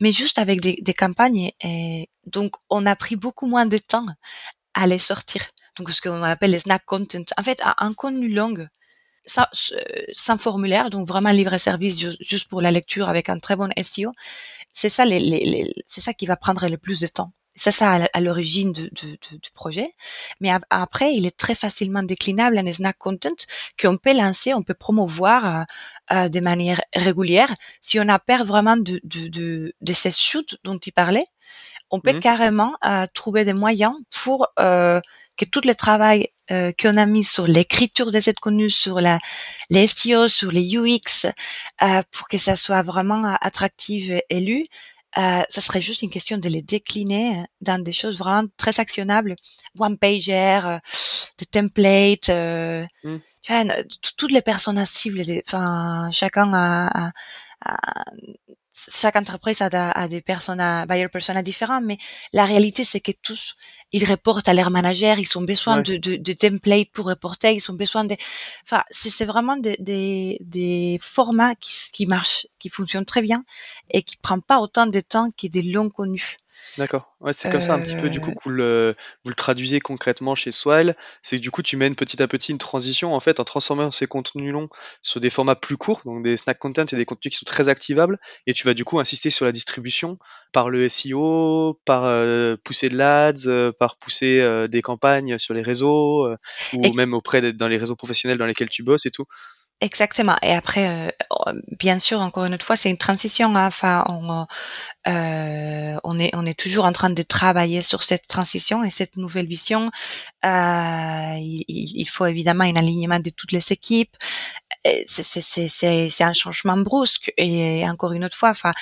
mais 0.00 0.12
juste 0.12 0.38
avec 0.38 0.62
des, 0.62 0.94
campagnes 0.94 1.52
et 1.62 2.08
donc 2.26 2.56
on 2.70 2.86
a 2.86 2.96
pris 2.96 3.16
beaucoup 3.16 3.46
moins 3.46 3.66
de 3.66 3.76
temps 3.76 4.06
à 4.74 4.86
les 4.86 4.98
sortir. 4.98 5.42
Donc 5.76 5.90
ce 5.90 6.00
qu'on 6.00 6.22
appelle 6.22 6.52
les 6.52 6.60
snack 6.60 6.84
content 6.86 7.24
en 7.36 7.42
fait 7.42 7.60
un 7.62 7.92
contenu 7.92 8.28
long 8.28 8.54
sans, 9.24 9.46
sans, 10.12 10.36
formulaire, 10.36 10.90
donc 10.90 11.06
vraiment 11.06 11.30
livre 11.30 11.56
service 11.58 12.16
juste 12.20 12.48
pour 12.48 12.60
la 12.60 12.70
lecture 12.70 13.08
avec 13.08 13.28
un 13.28 13.38
très 13.38 13.56
bon 13.56 13.70
SEO 13.80 14.12
c'est 14.72 14.88
ça 14.88 15.04
les, 15.04 15.20
les, 15.20 15.74
c'est 15.86 16.00
ça 16.00 16.14
qui 16.14 16.26
va 16.26 16.36
prendre 16.36 16.66
le 16.68 16.78
plus 16.78 17.00
de 17.00 17.06
temps. 17.06 17.32
C'est 17.54 17.70
ça 17.70 18.08
à 18.14 18.20
l'origine 18.20 18.72
du, 18.72 18.88
du, 18.92 19.18
du, 19.18 19.50
projet. 19.52 19.92
Mais 20.40 20.50
après, 20.70 21.12
il 21.12 21.26
est 21.26 21.36
très 21.36 21.54
facilement 21.54 22.02
déclinable 22.02 22.58
en 22.58 22.72
snack 22.72 22.96
content 22.96 23.36
qu'on 23.78 23.98
peut 23.98 24.14
lancer, 24.14 24.54
on 24.54 24.62
peut 24.62 24.72
promouvoir 24.72 25.44
euh, 25.46 25.64
euh, 26.14 26.28
de 26.30 26.40
manière 26.40 26.80
régulière. 26.94 27.54
Si 27.82 28.00
on 28.00 28.08
a 28.08 28.18
peur 28.18 28.46
vraiment 28.46 28.78
de, 28.78 29.02
de, 29.04 29.28
de, 29.28 29.74
de 29.82 29.92
ces 29.92 30.12
shoots 30.12 30.56
dont 30.64 30.78
tu 30.78 30.92
parlais, 30.92 31.26
on 31.90 32.00
peut 32.00 32.14
mmh 32.14 32.20
carrément 32.20 32.74
euh, 32.86 33.06
trouver 33.12 33.44
des 33.44 33.52
moyens 33.52 33.94
pour 34.22 34.48
euh, 34.58 35.02
que 35.36 35.44
tout 35.44 35.60
le 35.62 35.74
travail 35.74 36.28
euh, 36.50 36.72
qu'on 36.78 36.96
a 36.96 37.06
mis 37.06 37.24
sur 37.24 37.46
l'écriture 37.46 38.10
des 38.10 38.28
aides 38.28 38.40
connues, 38.40 38.70
sur 38.70 39.00
la, 39.00 39.18
les 39.70 39.86
SEO, 39.86 40.28
sur 40.28 40.50
les 40.50 40.76
UX, 40.76 41.26
euh, 41.82 42.02
pour 42.10 42.28
que 42.28 42.38
ça 42.38 42.56
soit 42.56 42.82
vraiment 42.82 43.36
attractif 43.40 44.10
et 44.28 44.40
lu, 44.40 44.66
euh, 45.18 45.42
ça 45.48 45.60
serait 45.60 45.82
juste 45.82 46.02
une 46.02 46.10
question 46.10 46.38
de 46.38 46.48
les 46.48 46.62
décliner 46.62 47.44
dans 47.60 47.82
des 47.82 47.92
choses 47.92 48.18
vraiment 48.18 48.48
très 48.56 48.80
actionnables, 48.80 49.36
one 49.78 49.98
pager, 49.98 50.60
euh, 50.64 50.78
des 51.38 51.46
templates, 51.46 52.30
euh, 52.30 52.86
mmh. 53.04 53.16
tu 53.42 53.52
vois, 53.52 53.74
toutes 54.16 54.32
les 54.32 54.40
personnes 54.40 54.82
cibles, 54.86 55.22
enfin 55.46 56.08
chacun 56.12 56.54
a, 56.54 57.08
a, 57.08 57.12
a, 57.64 58.04
chaque 58.72 59.16
entreprise 59.16 59.60
a, 59.60 60.08
des 60.08 60.22
personnes, 60.22 60.62
buyer 60.88 61.08
personas 61.08 61.42
différents, 61.42 61.80
mais 61.80 61.98
la 62.32 62.44
réalité 62.44 62.84
c'est 62.84 63.00
que 63.00 63.12
tous 63.22 63.56
ils 63.92 64.08
reportent 64.08 64.48
à 64.48 64.54
leur 64.54 64.70
manager, 64.70 65.18
ils 65.18 65.38
ont 65.38 65.42
besoin 65.42 65.82
de, 65.82 65.96
de, 65.96 66.16
de 66.16 66.32
templates 66.32 66.90
pour 66.92 67.06
reporter, 67.06 67.54
ils 67.54 67.70
ont 67.70 67.74
besoin 67.74 68.04
de, 68.04 68.16
enfin 68.64 68.82
c'est 68.90 69.26
vraiment 69.26 69.56
des, 69.56 69.76
des, 69.78 70.38
des 70.40 70.98
formats 71.00 71.54
qui, 71.56 71.74
qui 71.92 72.06
marchent, 72.06 72.46
qui 72.58 72.70
fonctionnent 72.70 73.04
très 73.04 73.22
bien 73.22 73.44
et 73.90 74.02
qui 74.02 74.16
prennent 74.16 74.42
pas 74.42 74.60
autant 74.60 74.86
de 74.86 75.00
temps 75.00 75.30
que 75.30 75.46
des 75.46 75.62
longs 75.62 75.90
connus. 75.90 76.38
D'accord. 76.78 77.14
Ouais, 77.20 77.32
c'est 77.32 77.50
comme 77.50 77.60
ça 77.60 77.74
un 77.74 77.80
petit 77.80 77.96
peu 77.96 78.08
du 78.08 78.20
coup 78.20 78.30
que 78.32 78.42
vous 78.44 78.50
le, 78.50 78.94
vous 79.24 79.30
le 79.30 79.34
traduisez 79.34 79.80
concrètement 79.80 80.34
chez 80.34 80.52
Swile. 80.52 80.96
C'est 81.20 81.36
que 81.36 81.42
du 81.42 81.50
coup 81.50 81.62
tu 81.62 81.76
mènes 81.76 81.94
petit 81.94 82.22
à 82.22 82.28
petit 82.28 82.52
une 82.52 82.58
transition 82.58 83.14
en 83.14 83.20
fait 83.20 83.40
en 83.40 83.44
transformant 83.44 83.90
ces 83.90 84.06
contenus 84.06 84.52
longs 84.52 84.68
sur 85.02 85.20
des 85.20 85.30
formats 85.30 85.54
plus 85.54 85.76
courts, 85.76 86.00
donc 86.04 86.22
des 86.22 86.36
snack 86.36 86.58
content 86.58 86.84
et 86.90 86.96
des 86.96 87.04
contenus 87.04 87.32
qui 87.32 87.38
sont 87.38 87.44
très 87.44 87.68
activables. 87.68 88.18
Et 88.46 88.54
tu 88.54 88.64
vas 88.64 88.74
du 88.74 88.84
coup 88.84 88.98
insister 89.00 89.28
sur 89.28 89.44
la 89.44 89.52
distribution 89.52 90.16
par 90.52 90.70
le 90.70 90.88
SEO, 90.88 91.78
par 91.84 92.04
euh, 92.06 92.56
pousser 92.64 92.88
de 92.88 92.96
l'ads, 92.96 93.46
euh, 93.46 93.72
par 93.72 93.96
pousser 93.96 94.40
euh, 94.40 94.66
des 94.66 94.82
campagnes 94.82 95.38
sur 95.38 95.54
les 95.54 95.62
réseaux 95.62 96.28
ou 96.72 96.92
même 96.94 97.12
auprès 97.12 97.52
dans 97.52 97.68
les 97.68 97.76
réseaux 97.76 97.96
professionnels 97.96 98.38
dans 98.38 98.46
lesquels 98.46 98.70
tu 98.70 98.82
bosses 98.82 99.06
et 99.06 99.10
tout. 99.10 99.26
Exactement. 99.82 100.36
Et 100.42 100.52
après, 100.52 101.10
euh, 101.10 101.52
bien 101.76 101.98
sûr, 101.98 102.20
encore 102.20 102.44
une 102.44 102.56
fois, 102.60 102.76
c'est 102.76 102.88
une 102.88 102.96
transition. 102.96 103.56
Hein. 103.56 103.66
Enfin, 103.66 104.04
on, 104.08 104.46
euh, 105.08 105.98
on 106.04 106.16
est 106.16 106.30
on 106.34 106.46
est 106.46 106.58
toujours 106.58 106.84
en 106.84 106.92
train 106.92 107.10
de 107.10 107.22
travailler 107.22 107.82
sur 107.82 108.04
cette 108.04 108.28
transition 108.28 108.84
et 108.84 108.90
cette 108.90 109.16
nouvelle 109.16 109.46
vision. 109.46 109.90
Euh, 110.44 111.36
il, 111.38 111.64
il, 111.68 112.08
faut 112.08 112.26
évidemment 112.26 112.64
un 112.64 112.76
alignement 112.76 113.18
de 113.18 113.30
toutes 113.30 113.52
les 113.52 113.72
équipes. 113.72 114.16
c'est 115.06 116.22
un 116.24 116.32
changement 116.32 116.76
brusque 116.76 117.32
et 117.36 117.88
encore 117.88 118.12
une 118.12 118.24
autre 118.24 118.36
fois, 118.36 118.50
enfin, 118.50 118.72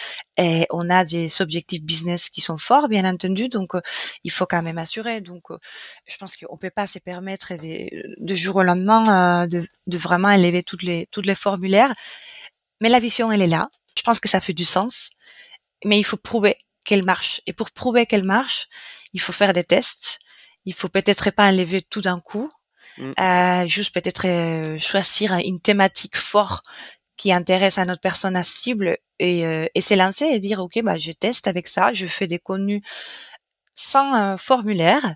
on 0.70 0.90
a 0.90 1.04
des 1.04 1.40
objectifs 1.42 1.82
business 1.82 2.30
qui 2.30 2.40
sont 2.40 2.58
forts, 2.58 2.88
bien 2.88 3.04
entendu, 3.04 3.48
donc 3.48 3.72
il 4.24 4.30
faut 4.30 4.46
quand 4.46 4.62
même 4.62 4.78
assurer. 4.78 5.20
Donc, 5.20 5.44
je 6.06 6.16
pense 6.18 6.36
qu'on 6.36 6.56
peut 6.56 6.70
pas 6.70 6.86
se 6.86 6.98
permettre 6.98 7.54
de, 7.54 7.88
de 8.18 8.34
jour 8.34 8.56
au 8.56 8.62
lendemain 8.62 9.46
de, 9.46 9.66
de 9.86 9.98
vraiment 9.98 10.30
élever 10.30 10.62
toutes 10.62 10.82
les 10.82 11.06
toutes 11.10 11.26
les 11.26 11.34
formulaires, 11.34 11.94
mais 12.80 12.88
la 12.90 12.98
vision 13.00 13.32
elle 13.32 13.42
est 13.42 13.46
là. 13.46 13.68
Je 13.96 14.02
pense 14.02 14.20
que 14.20 14.28
ça 14.28 14.40
fait 14.40 14.54
du 14.54 14.64
sens, 14.64 15.10
mais 15.84 15.98
il 15.98 16.04
faut 16.04 16.16
prouver 16.16 16.56
qu'elle 16.84 17.04
marche. 17.04 17.40
Et 17.46 17.52
pour 17.52 17.70
prouver 17.70 18.06
qu'elle 18.06 18.24
marche, 18.24 18.68
il 19.12 19.20
faut 19.20 19.32
faire 19.32 19.52
des 19.52 19.64
tests. 19.64 20.18
Il 20.64 20.74
faut 20.74 20.88
peut-être 20.88 21.30
pas 21.30 21.48
enlever 21.48 21.82
tout 21.82 22.00
d'un 22.00 22.20
coup, 22.20 22.50
mm. 22.98 23.12
euh, 23.18 23.66
juste 23.66 23.94
peut-être 23.94 24.26
euh, 24.26 24.78
choisir 24.78 25.34
une 25.44 25.60
thématique 25.60 26.16
forte 26.16 26.64
qui 27.16 27.32
intéresse 27.32 27.78
à 27.78 27.84
notre 27.84 28.00
personne 28.00 28.36
à 28.36 28.42
cible 28.42 28.96
et, 29.18 29.46
euh, 29.46 29.66
et 29.74 29.80
s'élancer 29.82 30.24
et 30.24 30.40
dire 30.40 30.60
ok 30.60 30.80
bah 30.82 30.96
je 30.96 31.12
teste 31.12 31.46
avec 31.48 31.68
ça, 31.68 31.92
je 31.92 32.06
fais 32.06 32.26
des 32.26 32.38
contenus 32.38 32.82
sans 33.74 34.36
formulaire, 34.36 35.14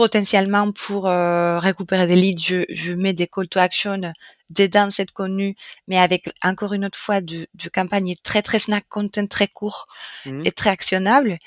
potentiellement 0.00 0.72
pour 0.72 1.04
récupérer 1.04 2.06
des 2.06 2.16
leads, 2.16 2.42
je, 2.42 2.64
je, 2.70 2.92
mets 2.92 3.12
des 3.12 3.26
call 3.26 3.48
to 3.48 3.58
action 3.58 4.00
dedans 4.48 4.88
cette 4.90 5.10
contenu, 5.10 5.54
mais 5.88 5.98
avec 5.98 6.32
encore 6.42 6.72
une 6.72 6.86
autre 6.86 6.98
fois 6.98 7.20
de, 7.20 7.46
de 7.52 7.68
campagne 7.68 8.14
très 8.22 8.42
très 8.42 8.58
snack 8.58 8.84
content 8.88 9.26
très 9.26 9.48
court 9.48 9.86
mm. 10.24 10.42
et 10.46 10.52
très 10.52 10.70
actionnable 10.70 11.38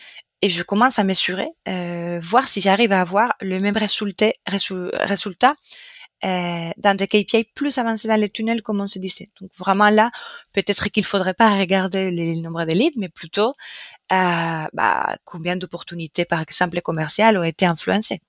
et 0.44 0.50
je 0.50 0.62
commence 0.62 1.00
à 1.00 1.06
mesurer, 1.06 1.48
euh, 1.70 2.20
voir 2.22 2.50
si 2.50 2.60
j'arrive 2.60 2.92
à 2.92 3.00
avoir 3.00 3.34
le 3.40 3.62
même 3.62 3.78
résultat, 3.78 4.34
résultat 4.46 5.54
euh, 6.26 6.70
dans 6.76 6.98
des 6.98 7.08
KPI 7.08 7.46
plus 7.56 7.78
avancés 7.78 8.10
dans 8.10 8.20
les 8.20 8.30
tunnels, 8.30 8.62
comme 8.62 8.82
on 8.82 8.88
se 8.88 9.00
disait. 9.00 9.30
Donc 9.40 9.52
vraiment 9.58 9.90
là, 9.90 10.12
peut-être 10.52 10.90
qu'il 10.90 11.06
faudrait 11.06 11.34
pas 11.34 11.58
regarder 11.58 12.12
le 12.12 12.42
nombre 12.42 12.66
de 12.66 12.74
leads, 12.74 13.00
mais 13.00 13.08
plutôt 13.08 13.54
euh, 14.12 14.66
bah, 14.74 15.16
combien 15.24 15.56
d'opportunités, 15.56 16.26
par 16.26 16.42
exemple, 16.42 16.82
commerciales 16.82 17.38
ont 17.38 17.44
été 17.44 17.66
influencées. 17.66 18.20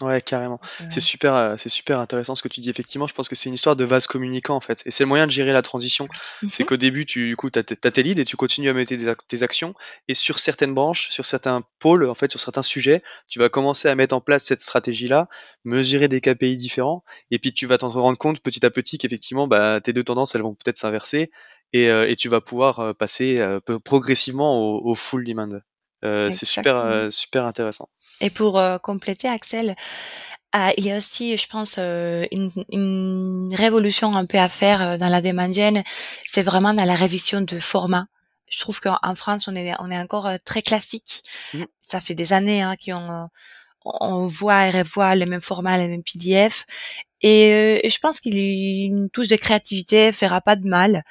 Ouais, 0.00 0.20
carrément. 0.20 0.60
C'est 0.88 1.00
super, 1.00 1.34
euh, 1.34 1.54
c'est 1.56 1.68
super 1.68 2.00
intéressant 2.00 2.34
ce 2.34 2.42
que 2.42 2.48
tu 2.48 2.60
dis. 2.60 2.68
Effectivement, 2.68 3.06
je 3.06 3.14
pense 3.14 3.28
que 3.28 3.36
c'est 3.36 3.48
une 3.48 3.54
histoire 3.54 3.76
de 3.76 3.84
vase 3.84 4.08
communicant 4.08 4.56
en 4.56 4.60
fait, 4.60 4.82
et 4.86 4.90
c'est 4.90 5.04
le 5.04 5.08
moyen 5.08 5.26
de 5.26 5.30
gérer 5.30 5.52
la 5.52 5.62
transition. 5.62 6.08
C'est 6.50 6.64
mmh 6.64 6.66
qu'au 6.66 6.76
début, 6.76 7.06
tu 7.06 7.28
du 7.28 7.36
coup, 7.36 7.48
as, 7.54 7.62
tes 7.62 8.02
leads 8.02 8.20
et 8.20 8.24
tu 8.24 8.36
continues 8.36 8.68
à 8.68 8.72
mettre 8.72 8.92
tes, 9.28 9.42
actions, 9.42 9.74
et 10.08 10.14
sur 10.14 10.40
certaines 10.40 10.74
branches, 10.74 11.10
sur 11.10 11.24
certains 11.24 11.62
pôles, 11.78 12.08
en 12.08 12.14
fait, 12.14 12.30
sur 12.30 12.40
certains 12.40 12.62
sujets, 12.62 13.04
tu 13.28 13.38
vas 13.38 13.48
commencer 13.48 13.88
à 13.88 13.94
mettre 13.94 14.16
en 14.16 14.20
place 14.20 14.44
cette 14.44 14.60
stratégie-là, 14.60 15.28
mesurer 15.64 16.08
des 16.08 16.20
KPI 16.20 16.56
différents, 16.56 17.04
et 17.30 17.38
puis 17.38 17.52
tu 17.52 17.66
vas 17.66 17.78
t'en 17.78 17.88
rendre 17.88 18.18
compte 18.18 18.40
petit 18.40 18.66
à 18.66 18.70
petit 18.70 18.98
qu'effectivement, 18.98 19.46
bah, 19.46 19.80
tes 19.80 19.92
deux 19.92 20.04
tendances, 20.04 20.34
elles 20.34 20.42
vont 20.42 20.54
peut-être 20.54 20.78
s'inverser, 20.78 21.30
et, 21.72 21.88
euh, 21.88 22.08
et 22.08 22.16
tu 22.16 22.28
vas 22.28 22.40
pouvoir 22.40 22.80
euh, 22.80 22.92
passer 22.94 23.44
progressivement 23.84 24.56
au, 24.58 24.90
au 24.90 24.94
full 24.96 25.24
demand. 25.24 25.60
Euh, 26.04 26.30
c'est 26.30 26.46
super, 26.46 26.76
euh, 26.76 27.10
super 27.10 27.44
intéressant. 27.44 27.88
Et 28.20 28.30
pour 28.30 28.58
euh, 28.58 28.78
compléter, 28.78 29.28
Axel, 29.28 29.74
il 30.76 30.84
y 30.84 30.92
a 30.92 30.96
aussi, 30.96 31.36
je 31.36 31.48
pense, 31.48 31.78
une, 31.78 32.50
une, 32.70 33.54
révolution 33.56 34.14
un 34.14 34.24
peu 34.24 34.38
à 34.38 34.48
faire 34.48 34.98
dans 34.98 35.08
la 35.08 35.20
demand 35.20 35.52
gen. 35.52 35.82
C'est 36.24 36.42
vraiment 36.42 36.72
dans 36.72 36.84
la 36.84 36.94
révision 36.94 37.40
de 37.40 37.58
format. 37.58 38.06
Je 38.48 38.60
trouve 38.60 38.78
qu'en 38.78 39.14
France, 39.16 39.48
on 39.48 39.56
est, 39.56 39.74
on 39.80 39.90
est 39.90 39.98
encore 39.98 40.28
très 40.44 40.62
classique. 40.62 41.24
Mmh. 41.54 41.64
Ça 41.80 42.00
fait 42.00 42.14
des 42.14 42.32
années 42.32 42.62
hein, 42.62 42.76
qu'on 42.76 43.28
on 43.84 44.28
voit 44.28 44.68
et 44.68 44.70
revoit 44.70 45.16
les 45.16 45.26
mêmes 45.26 45.40
formats, 45.40 45.76
les 45.76 45.88
mêmes 45.88 46.04
PDF. 46.04 46.66
Et, 47.26 47.86
et 47.86 47.88
je 47.88 47.98
pense 48.00 48.20
qu'il 48.20 49.08
touche 49.10 49.28
de 49.28 49.36
créativité 49.36 50.12
fera 50.12 50.42
pas 50.42 50.56
de 50.56 50.68
mal. 50.68 51.04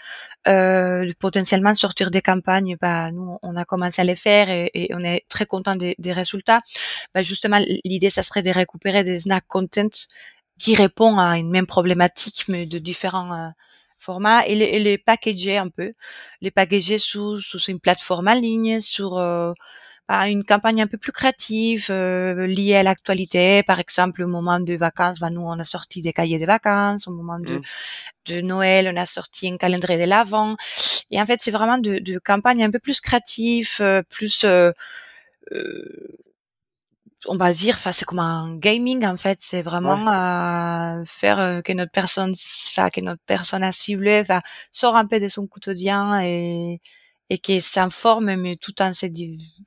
Euh, 0.47 1.09
potentiellement 1.19 1.73
sortir 1.73 2.11
des 2.11 2.21
campagnes, 2.21 2.75
bah, 2.79 3.11
nous 3.11 3.39
on 3.43 3.55
a 3.55 3.63
commencé 3.65 4.01
à 4.01 4.03
les 4.03 4.15
faire 4.15 4.49
et, 4.49 4.89
on 4.91 5.01
est 5.03 5.23
très 5.29 5.45
content 5.45 5.75
des, 5.75 5.95
résultats. 6.13 6.61
Bah, 7.15 7.23
justement, 7.23 7.59
l'idée 7.85 8.09
ça 8.11 8.23
serait 8.23 8.43
de 8.43 8.51
récupérer 8.51 9.03
des 9.03 9.21
snack 9.21 9.45
content 9.47 9.89
qui 10.59 10.75
répondent 10.75 11.19
à 11.19 11.37
une 11.37 11.49
même 11.49 11.65
problématique 11.65 12.45
mais 12.49 12.65
de 12.65 12.77
différents 12.77 13.33
euh, 13.33 13.49
formats. 13.97 14.45
Et 14.47 14.55
les, 14.55 14.65
et 14.65 14.79
les, 14.79 14.97
packager 14.97 15.57
un 15.57 15.69
peu, 15.69 15.93
les 16.41 16.51
packager 16.51 16.97
sous 16.99 17.39
sous 17.39 17.59
une 17.71 17.79
plateforme 17.79 18.27
en 18.27 18.33
ligne, 18.35 18.81
sur 18.81 19.17
euh, 19.17 19.53
bah, 20.09 20.27
une 20.27 20.43
campagne 20.43 20.81
un 20.81 20.87
peu 20.87 20.97
plus 20.97 21.13
créative 21.13 21.87
euh, 21.89 22.45
liée 22.45 22.75
à 22.75 22.83
l'actualité. 22.83 23.63
Par 23.63 23.79
exemple, 23.79 24.21
au 24.23 24.27
moment 24.27 24.59
de 24.59 24.73
vacances, 24.75 25.19
bah, 25.19 25.29
nous 25.29 25.41
on 25.41 25.57
a 25.59 25.63
sorti 25.63 26.01
des 26.01 26.11
cahiers 26.11 26.39
de 26.39 26.45
vacances. 26.45 27.07
Au 27.07 27.11
moment 27.11 27.39
de, 27.39 27.55
mmh. 27.55 27.61
de 28.27 28.41
Noël, 28.41 28.91
on 28.93 28.97
a 28.99 29.05
sorti 29.05 29.47
un 29.47 29.57
calendrier 29.57 30.03
de 30.03 30.09
l'avant. 30.09 30.55
Et 31.09 31.21
en 31.21 31.25
fait, 31.25 31.39
c'est 31.41 31.51
vraiment 31.51 31.77
de, 31.77 31.99
de 31.99 32.19
campagnes 32.19 32.63
un 32.63 32.71
peu 32.71 32.79
plus 32.79 32.99
créatives, 32.99 33.77
euh, 33.79 34.01
plus 34.09 34.43
euh, 34.45 34.71
on 37.27 37.37
va 37.37 37.53
dire, 37.53 37.75
enfin 37.75 37.91
c'est 37.93 38.05
comme 38.05 38.19
un 38.19 38.55
gaming 38.57 39.05
en 39.05 39.17
fait, 39.17 39.39
c'est 39.41 39.61
vraiment 39.61 40.07
euh, 40.11 41.03
faire 41.05 41.61
que 41.63 41.71
notre 41.73 41.91
personne, 41.91 42.33
que 42.33 43.01
notre 43.01 43.21
personne 43.25 43.63
à 43.63 43.71
cibler, 43.71 44.23
sort 44.71 44.95
un 44.95 45.05
peu 45.05 45.19
de 45.19 45.27
son 45.29 45.47
quotidien 45.47 46.19
et 46.21 46.81
et 47.29 47.37
qui 47.37 47.61
s'informe, 47.61 48.35
mais 48.35 48.55
tout 48.57 48.81
en 48.81 48.93
se, 48.93 49.05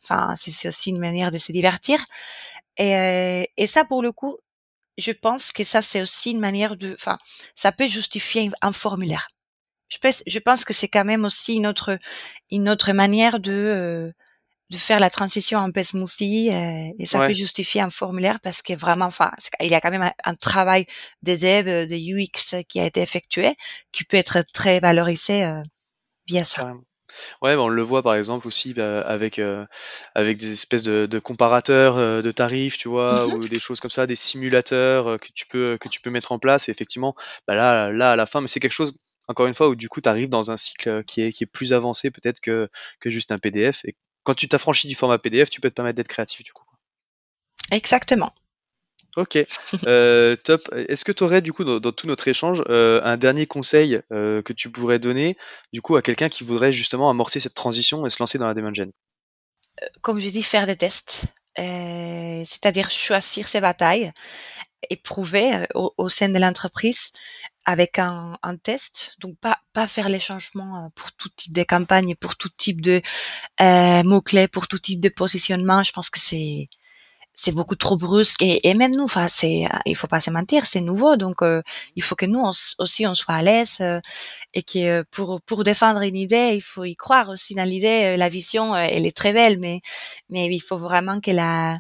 enfin, 0.05 0.35
c'est 0.37 0.69
aussi 0.69 0.91
une 0.91 0.99
manière 0.99 1.31
de 1.31 1.39
se 1.39 1.53
divertir. 1.53 2.05
Et, 2.77 2.97
euh, 2.97 3.45
et 3.57 3.67
ça, 3.67 3.85
pour 3.85 4.03
le 4.03 4.13
coup, 4.13 4.37
je 4.99 5.13
pense 5.13 5.53
que 5.53 5.65
ça, 5.65 5.83
c'est 5.83 6.03
aussi 6.03 6.33
une 6.33 6.41
manière 6.41 6.77
de, 6.77 6.95
enfin, 6.95 7.19
ça 7.55 7.73
peut 7.73 7.89
justifier 7.89 8.51
un 8.63 8.73
formulaire. 8.73 9.29
Je 9.89 9.99
pense, 9.99 10.23
je 10.27 10.39
pense 10.39 10.65
que 10.65 10.75
c'est 10.75 10.89
quand 10.89 11.05
même 11.05 11.25
aussi 11.25 11.55
une 11.57 11.67
autre, 11.67 11.99
une 12.51 12.69
autre 12.69 12.93
manière 12.93 13.41
de, 13.41 13.53
euh, 13.53 14.13
de 14.71 14.79
faire 14.79 14.99
la 15.01 15.11
transition 15.11 15.59
en 15.61 15.71
peu 15.71 15.83
smoothie 15.83 16.49
et 16.49 17.07
ça 17.07 17.27
peut 17.27 17.35
justifier 17.35 17.81
un 17.81 17.91
formulaire 17.91 18.41
parce 18.41 18.63
que 18.63 18.73
vraiment, 18.73 19.07
enfin, 19.07 19.31
il 19.61 19.69
y 19.69 19.75
a 19.75 19.81
quand 19.81 19.91
même 19.91 20.11
un, 20.25 20.35
travail 20.35 20.87
de 21.23 21.35
dev, 21.35 21.87
de 21.87 21.95
UX 21.95 22.65
qui 22.69 22.81
a 22.81 22.87
été 22.87 23.01
effectué, 23.01 23.55
qui 23.93 24.05
peut 24.05 24.17
être 24.17 24.43
très 24.53 24.81
valorisé 24.81 25.45
euh, 25.45 25.63
via 26.27 26.45
ça. 26.45 26.75
Ouais, 27.43 27.57
bah, 27.57 27.63
on 27.63 27.69
le 27.69 27.83
voit 27.83 28.03
par 28.03 28.15
exemple 28.15 28.47
aussi 28.47 28.75
bah, 28.75 29.01
avec, 29.01 29.39
euh, 29.39 29.65
avec 30.15 30.39
des 30.39 30.53
espèces 30.53 30.83
de, 30.83 31.07
de 31.07 31.19
comparateurs 31.19 31.97
euh, 31.97 32.23
de 32.23 32.31
tarifs, 32.31 32.79
tu 32.79 32.89
vois, 32.89 33.27
mmh 33.27 33.35
ou 33.35 33.49
des 33.49 33.59
choses 33.59 33.81
comme 33.81 33.91
ça, 33.91 34.07
des 34.07 34.15
simulateurs 34.15 35.09
euh, 35.09 35.19
que 35.19 35.29
tu 35.35 35.47
peux 35.47 35.77
que 35.79 35.89
tu 35.89 36.01
peux 36.01 36.11
mettre 36.11 36.33
en 36.33 36.39
place. 36.39 36.69
Et 36.69 36.73
effectivement, 36.73 37.15
bah 37.47 37.55
là, 37.55 37.91
là 37.93 38.13
à 38.13 38.17
la 38.17 38.27
fin, 38.27 38.41
mais 38.41 38.49
c'est 38.49 38.61
quelque 38.61 38.73
chose 38.73 38.95
encore 39.29 39.47
une 39.47 39.55
fois 39.55 39.69
où 39.69 39.75
du 39.75 39.89
coup 39.89 40.01
tu 40.01 40.09
arrives 40.09 40.29
dans 40.29 40.51
un 40.51 40.57
cycle 40.57 41.05
qui 41.05 41.23
est 41.23 41.33
qui 41.33 41.45
est 41.45 41.49
plus 41.49 41.73
avancé 41.73 42.11
peut-être 42.11 42.41
que 42.41 42.69
que 43.01 43.11
juste 43.11 43.33
un 43.33 43.39
PDF. 43.39 43.85
Et 43.85 43.95
quand 44.25 44.35
tu 44.35 44.49
t'affranchis 44.49 44.89
du 44.89 44.95
format 44.95 45.19
PDF, 45.19 45.51
tu 45.51 45.61
peux 45.61 45.71
te 45.71 45.75
permettre 45.75 45.97
d'être 45.97 46.09
créatif 46.09 46.43
du 46.43 46.53
coup. 46.53 46.65
Exactement. 47.71 48.33
Ok, 49.17 49.39
euh, 49.87 50.37
top. 50.37 50.69
Est-ce 50.89 51.05
que 51.05 51.13
tu 51.13 51.25
aurais 51.25 51.41
du 51.41 51.55
coup 51.55 51.65
dans, 51.65 51.93
tout 51.93 52.07
notre 52.07 52.29
échange 52.29 52.63
euh, 52.69 53.01
un 53.03 53.17
dernier 53.17 53.47
conseil 53.47 54.01
euh, 54.13 54.43
que 54.43 54.53
tu 54.53 54.71
pourrais 54.71 54.99
donner 54.99 55.39
du 55.73 55.81
coup 55.81 55.97
à 55.97 56.03
quelqu'un 56.03 56.29
qui 56.29 56.45
voudrait 56.45 56.73
justement 56.73 57.09
amorcer 57.09 57.41
cette 57.41 57.55
transition 57.55 58.07
et 58.07 58.11
se 58.11 58.19
lancer 58.21 58.37
dans 58.37 58.47
la 58.47 58.53
demand 58.53 58.75
gen? 58.75 58.93
Comme 60.03 60.19
je 60.19 60.29
dis, 60.29 60.43
faire 60.43 60.67
des 60.67 60.77
tests, 60.77 61.25
c'est-à-dire 61.57 62.91
choisir 62.91 63.49
ses 63.49 63.61
batailles 63.61 64.13
et 64.91 64.97
prouver 64.97 65.67
au, 65.75 66.09
sein 66.11 66.29
de 66.29 66.39
l'entreprise 66.39 67.13
avec 67.65 67.99
un, 67.99 68.39
un, 68.43 68.57
test, 68.57 69.17
donc 69.19 69.37
pas 69.39 69.59
pas 69.73 69.87
faire 69.87 70.09
les 70.09 70.21
changements 70.21 70.91
pour 70.95 71.13
tout 71.13 71.31
type 71.31 71.53
de 71.53 71.63
campagne, 71.63 72.15
pour 72.15 72.37
tout 72.37 72.51
type 72.51 72.83
de 72.83 73.01
mots 74.05 74.21
clés, 74.21 74.49
pour 74.49 74.69
tout 74.69 74.79
type 74.79 75.01
de 75.01 75.09
positionnement. 75.09 75.83
Je 75.83 75.93
pense 75.93 76.11
que 76.11 76.21
c'est 76.21 76.69
c'est 77.37 77.53
beaucoup 77.53 77.77
trop 77.77 77.97
brusque 77.97 78.43
et, 78.43 78.69
et 78.69 78.75
même 78.75 78.93
nous 78.97 79.05
enfin 79.05 79.29
c'est 79.29 79.67
il 79.85 79.95
faut 79.95 80.07
pas 80.07 80.21
se 80.21 80.31
mentir 80.31 80.65
c'est 80.67 80.81
nouveau 80.81 81.17
donc 81.17 81.43
euh, 81.43 81.63
il 81.95 82.03
faut 82.03 82.17
que 82.17 82.25
nous 82.27 82.43
aussi 82.79 83.07
on 83.07 83.15
soit 83.15 83.35
à 83.35 83.43
l'aise 83.43 83.77
euh, 83.81 84.01
et 84.55 84.63
que 84.63 84.79
euh, 84.79 85.05
pour 85.11 85.41
pour 85.43 85.63
défendre 85.63 86.01
une 86.01 86.17
idée 86.17 86.55
il 86.55 86.63
faut 86.63 86.85
y 86.85 86.97
croire 86.97 87.29
aussi 87.29 87.55
dans 87.55 87.69
l'idée 87.69 88.17
la 88.17 88.31
vision 88.31 88.75
elle 88.75 89.07
est 89.07 89.17
très 89.17 89.35
belle 89.35 89.59
mais 89.59 89.83
mais 90.31 90.47
il 90.47 90.61
faut 90.61 90.79
vraiment 90.79 91.21
que 91.21 91.31
la 91.31 91.79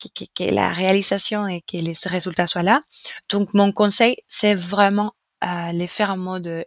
que, 0.00 0.24
que, 0.34 0.50
la 0.50 0.70
réalisation 0.70 1.46
et 1.46 1.60
que 1.60 1.76
les 1.76 1.92
résultats 2.06 2.46
soient 2.46 2.62
là. 2.62 2.80
Donc 3.28 3.54
mon 3.54 3.70
conseil 3.72 4.16
c'est 4.26 4.54
vraiment 4.54 5.12
les 5.72 5.86
faire 5.86 6.10
en 6.10 6.16
mode 6.16 6.64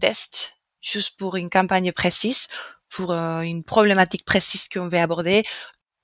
test 0.00 0.60
juste 0.80 1.16
pour 1.18 1.36
une 1.36 1.50
campagne 1.50 1.92
précise 1.92 2.48
pour 2.88 3.12
une 3.12 3.64
problématique 3.64 4.24
précise 4.24 4.68
qu'on 4.68 4.88
veut 4.88 4.98
aborder 4.98 5.44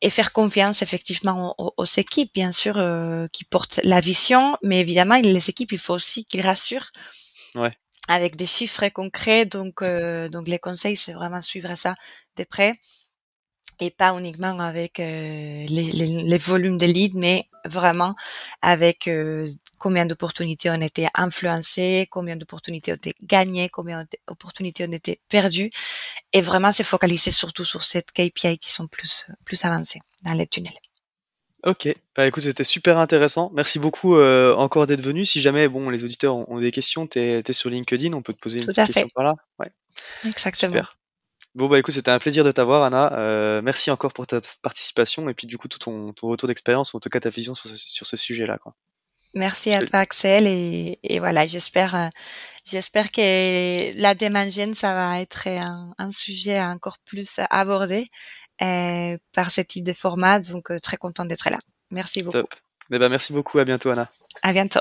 et 0.05 0.11
faire 0.11 0.35
confiance 0.35 0.83
effectivement 0.83 1.55
aux, 1.59 1.85
équipes, 1.97 2.31
bien 2.35 2.53
sûr, 2.53 2.77
euh, 2.77 3.27
qui 3.33 3.45
portent 3.45 3.81
la 3.85 4.01
vision, 4.01 4.55
mais 4.63 4.81
évidemment, 4.81 5.19
les 5.19 5.49
équipes, 5.49 5.73
il 5.73 5.79
faut 5.79 5.95
aussi 5.95 6.27
qu'ils 6.27 6.43
rassurent. 6.43 6.91
Ouais. 7.55 7.73
Avec 8.09 8.37
des 8.37 8.45
chiffres 8.45 8.87
concrets, 8.91 9.47
donc 9.47 9.81
euh, 9.81 10.29
donc 10.29 10.47
les 10.47 10.59
conseils, 10.59 10.95
c'est 10.95 11.15
vraiment 11.15 11.41
suivre 11.41 11.75
ça 11.75 11.95
de 12.37 12.45
près 12.45 12.79
et 13.81 13.91
pas 13.91 14.17
uniquement 14.19 14.59
avec 14.61 14.99
les, 14.99 15.67
les, 15.67 16.07
les, 16.23 16.39
volumes 16.39 16.79
de 16.79 16.87
leads, 16.87 17.19
mais 17.19 17.49
vraiment 17.65 18.15
avec 18.63 19.09
combien 19.79 20.07
d'opportunités 20.07 20.71
ont 20.71 20.81
été 20.81 21.09
influencées, 21.15 22.09
combien 22.11 22.37
d'opportunités 22.37 22.93
ont 22.93 22.97
été 22.97 23.15
gagnées, 23.23 23.69
combien 23.69 24.07
d'opportunités 24.29 24.87
ont 24.87 24.93
été 24.93 25.21
perdues, 25.29 25.71
et 26.33 26.41
vraiment 26.41 26.73
se 26.73 26.83
focaliser 26.83 27.31
surtout 27.31 27.65
sur 27.65 27.85
cette 27.85 28.13
KPI 28.13 28.59
qui 28.59 28.71
sont 28.71 28.87
plus 28.87 29.27
plus 29.45 29.65
avancées 29.65 30.01
dans 30.23 30.35
les 30.35 30.47
tunnels. 30.47 30.79
Ok, 31.65 31.89
bah 32.15 32.27
écoute, 32.27 32.43
c'était 32.43 32.63
super 32.63 32.99
intéressant. 32.99 33.51
Merci 33.55 33.79
beaucoup 33.79 34.17
euh, 34.17 34.55
encore 34.55 34.87
d'être 34.87 35.01
venu. 35.01 35.25
Si 35.25 35.41
jamais 35.41 35.67
bon, 35.67 35.89
les 35.89 36.05
auditeurs 36.05 36.35
ont, 36.51 36.61
des 36.61 36.71
questions, 36.71 37.07
tu 37.07 37.19
es, 37.19 37.53
sur 37.53 37.71
LinkedIn, 37.71 38.13
on 38.13 38.21
peut 38.21 38.35
te 38.35 38.39
poser 38.39 38.61
une 38.61 38.67
petite 38.67 38.85
question 38.85 39.09
par 39.15 39.25
là. 39.25 39.35
Ouais. 39.59 39.71
Exactement. 40.27 40.73
Super. 40.73 40.99
Bon 41.55 41.69
bah 41.69 41.79
écoute, 41.79 41.95
c'était 41.95 42.11
un 42.11 42.19
plaisir 42.19 42.45
de 42.45 42.51
t'avoir, 42.51 42.83
Anna. 42.83 43.13
Euh, 43.19 43.63
merci 43.63 43.91
encore 43.91 44.13
pour 44.13 44.27
ta 44.27 44.41
participation 44.63 45.29
et 45.29 45.35
puis 45.35 45.47
du 45.47 45.57
coup 45.57 45.69
tout 45.69 45.79
ton, 45.79 46.13
retour 46.23 46.49
d'expérience 46.49 46.93
ou 46.93 46.97
en 46.97 47.01
tout 47.01 47.09
cas 47.09 47.21
ta 47.21 47.31
vision 47.31 47.55
sur 47.55 48.07
ce, 48.07 48.17
sujet-là. 48.17 48.59
Quoi. 48.59 48.75
Merci 49.35 49.73
à 49.73 49.81
toi, 49.83 50.01
Axel, 50.01 50.47
et, 50.47 51.19
voilà, 51.19 51.47
j'espère, 51.47 51.95
euh, 51.95 52.09
j'espère 52.65 53.11
que 53.11 54.01
la 54.01 54.15
démangène, 54.15 54.75
ça 54.75 54.95
va 54.95 55.21
être 55.21 55.49
un, 55.49 55.93
un 55.99 56.11
sujet 56.11 56.61
encore 56.61 56.99
plus 57.05 57.41
abordé 57.51 58.09
euh, 58.63 59.19
par 59.33 59.51
ce 59.51 59.61
type 59.61 59.85
de 59.85 59.93
format. 59.93 60.39
Donc, 60.39 60.71
euh, 60.71 60.79
très 60.79 60.97
content 60.97 61.25
d'être 61.25 61.51
là. 61.51 61.59
Merci 61.91 62.23
beaucoup. 62.23 62.39
Top. 62.39 62.55
Eh 62.93 62.99
ben, 62.99 63.09
merci 63.09 63.33
beaucoup. 63.33 63.59
À 63.59 63.65
bientôt, 63.65 63.91
Anna. 63.91 64.09
À 64.43 64.53
bientôt. 64.53 64.81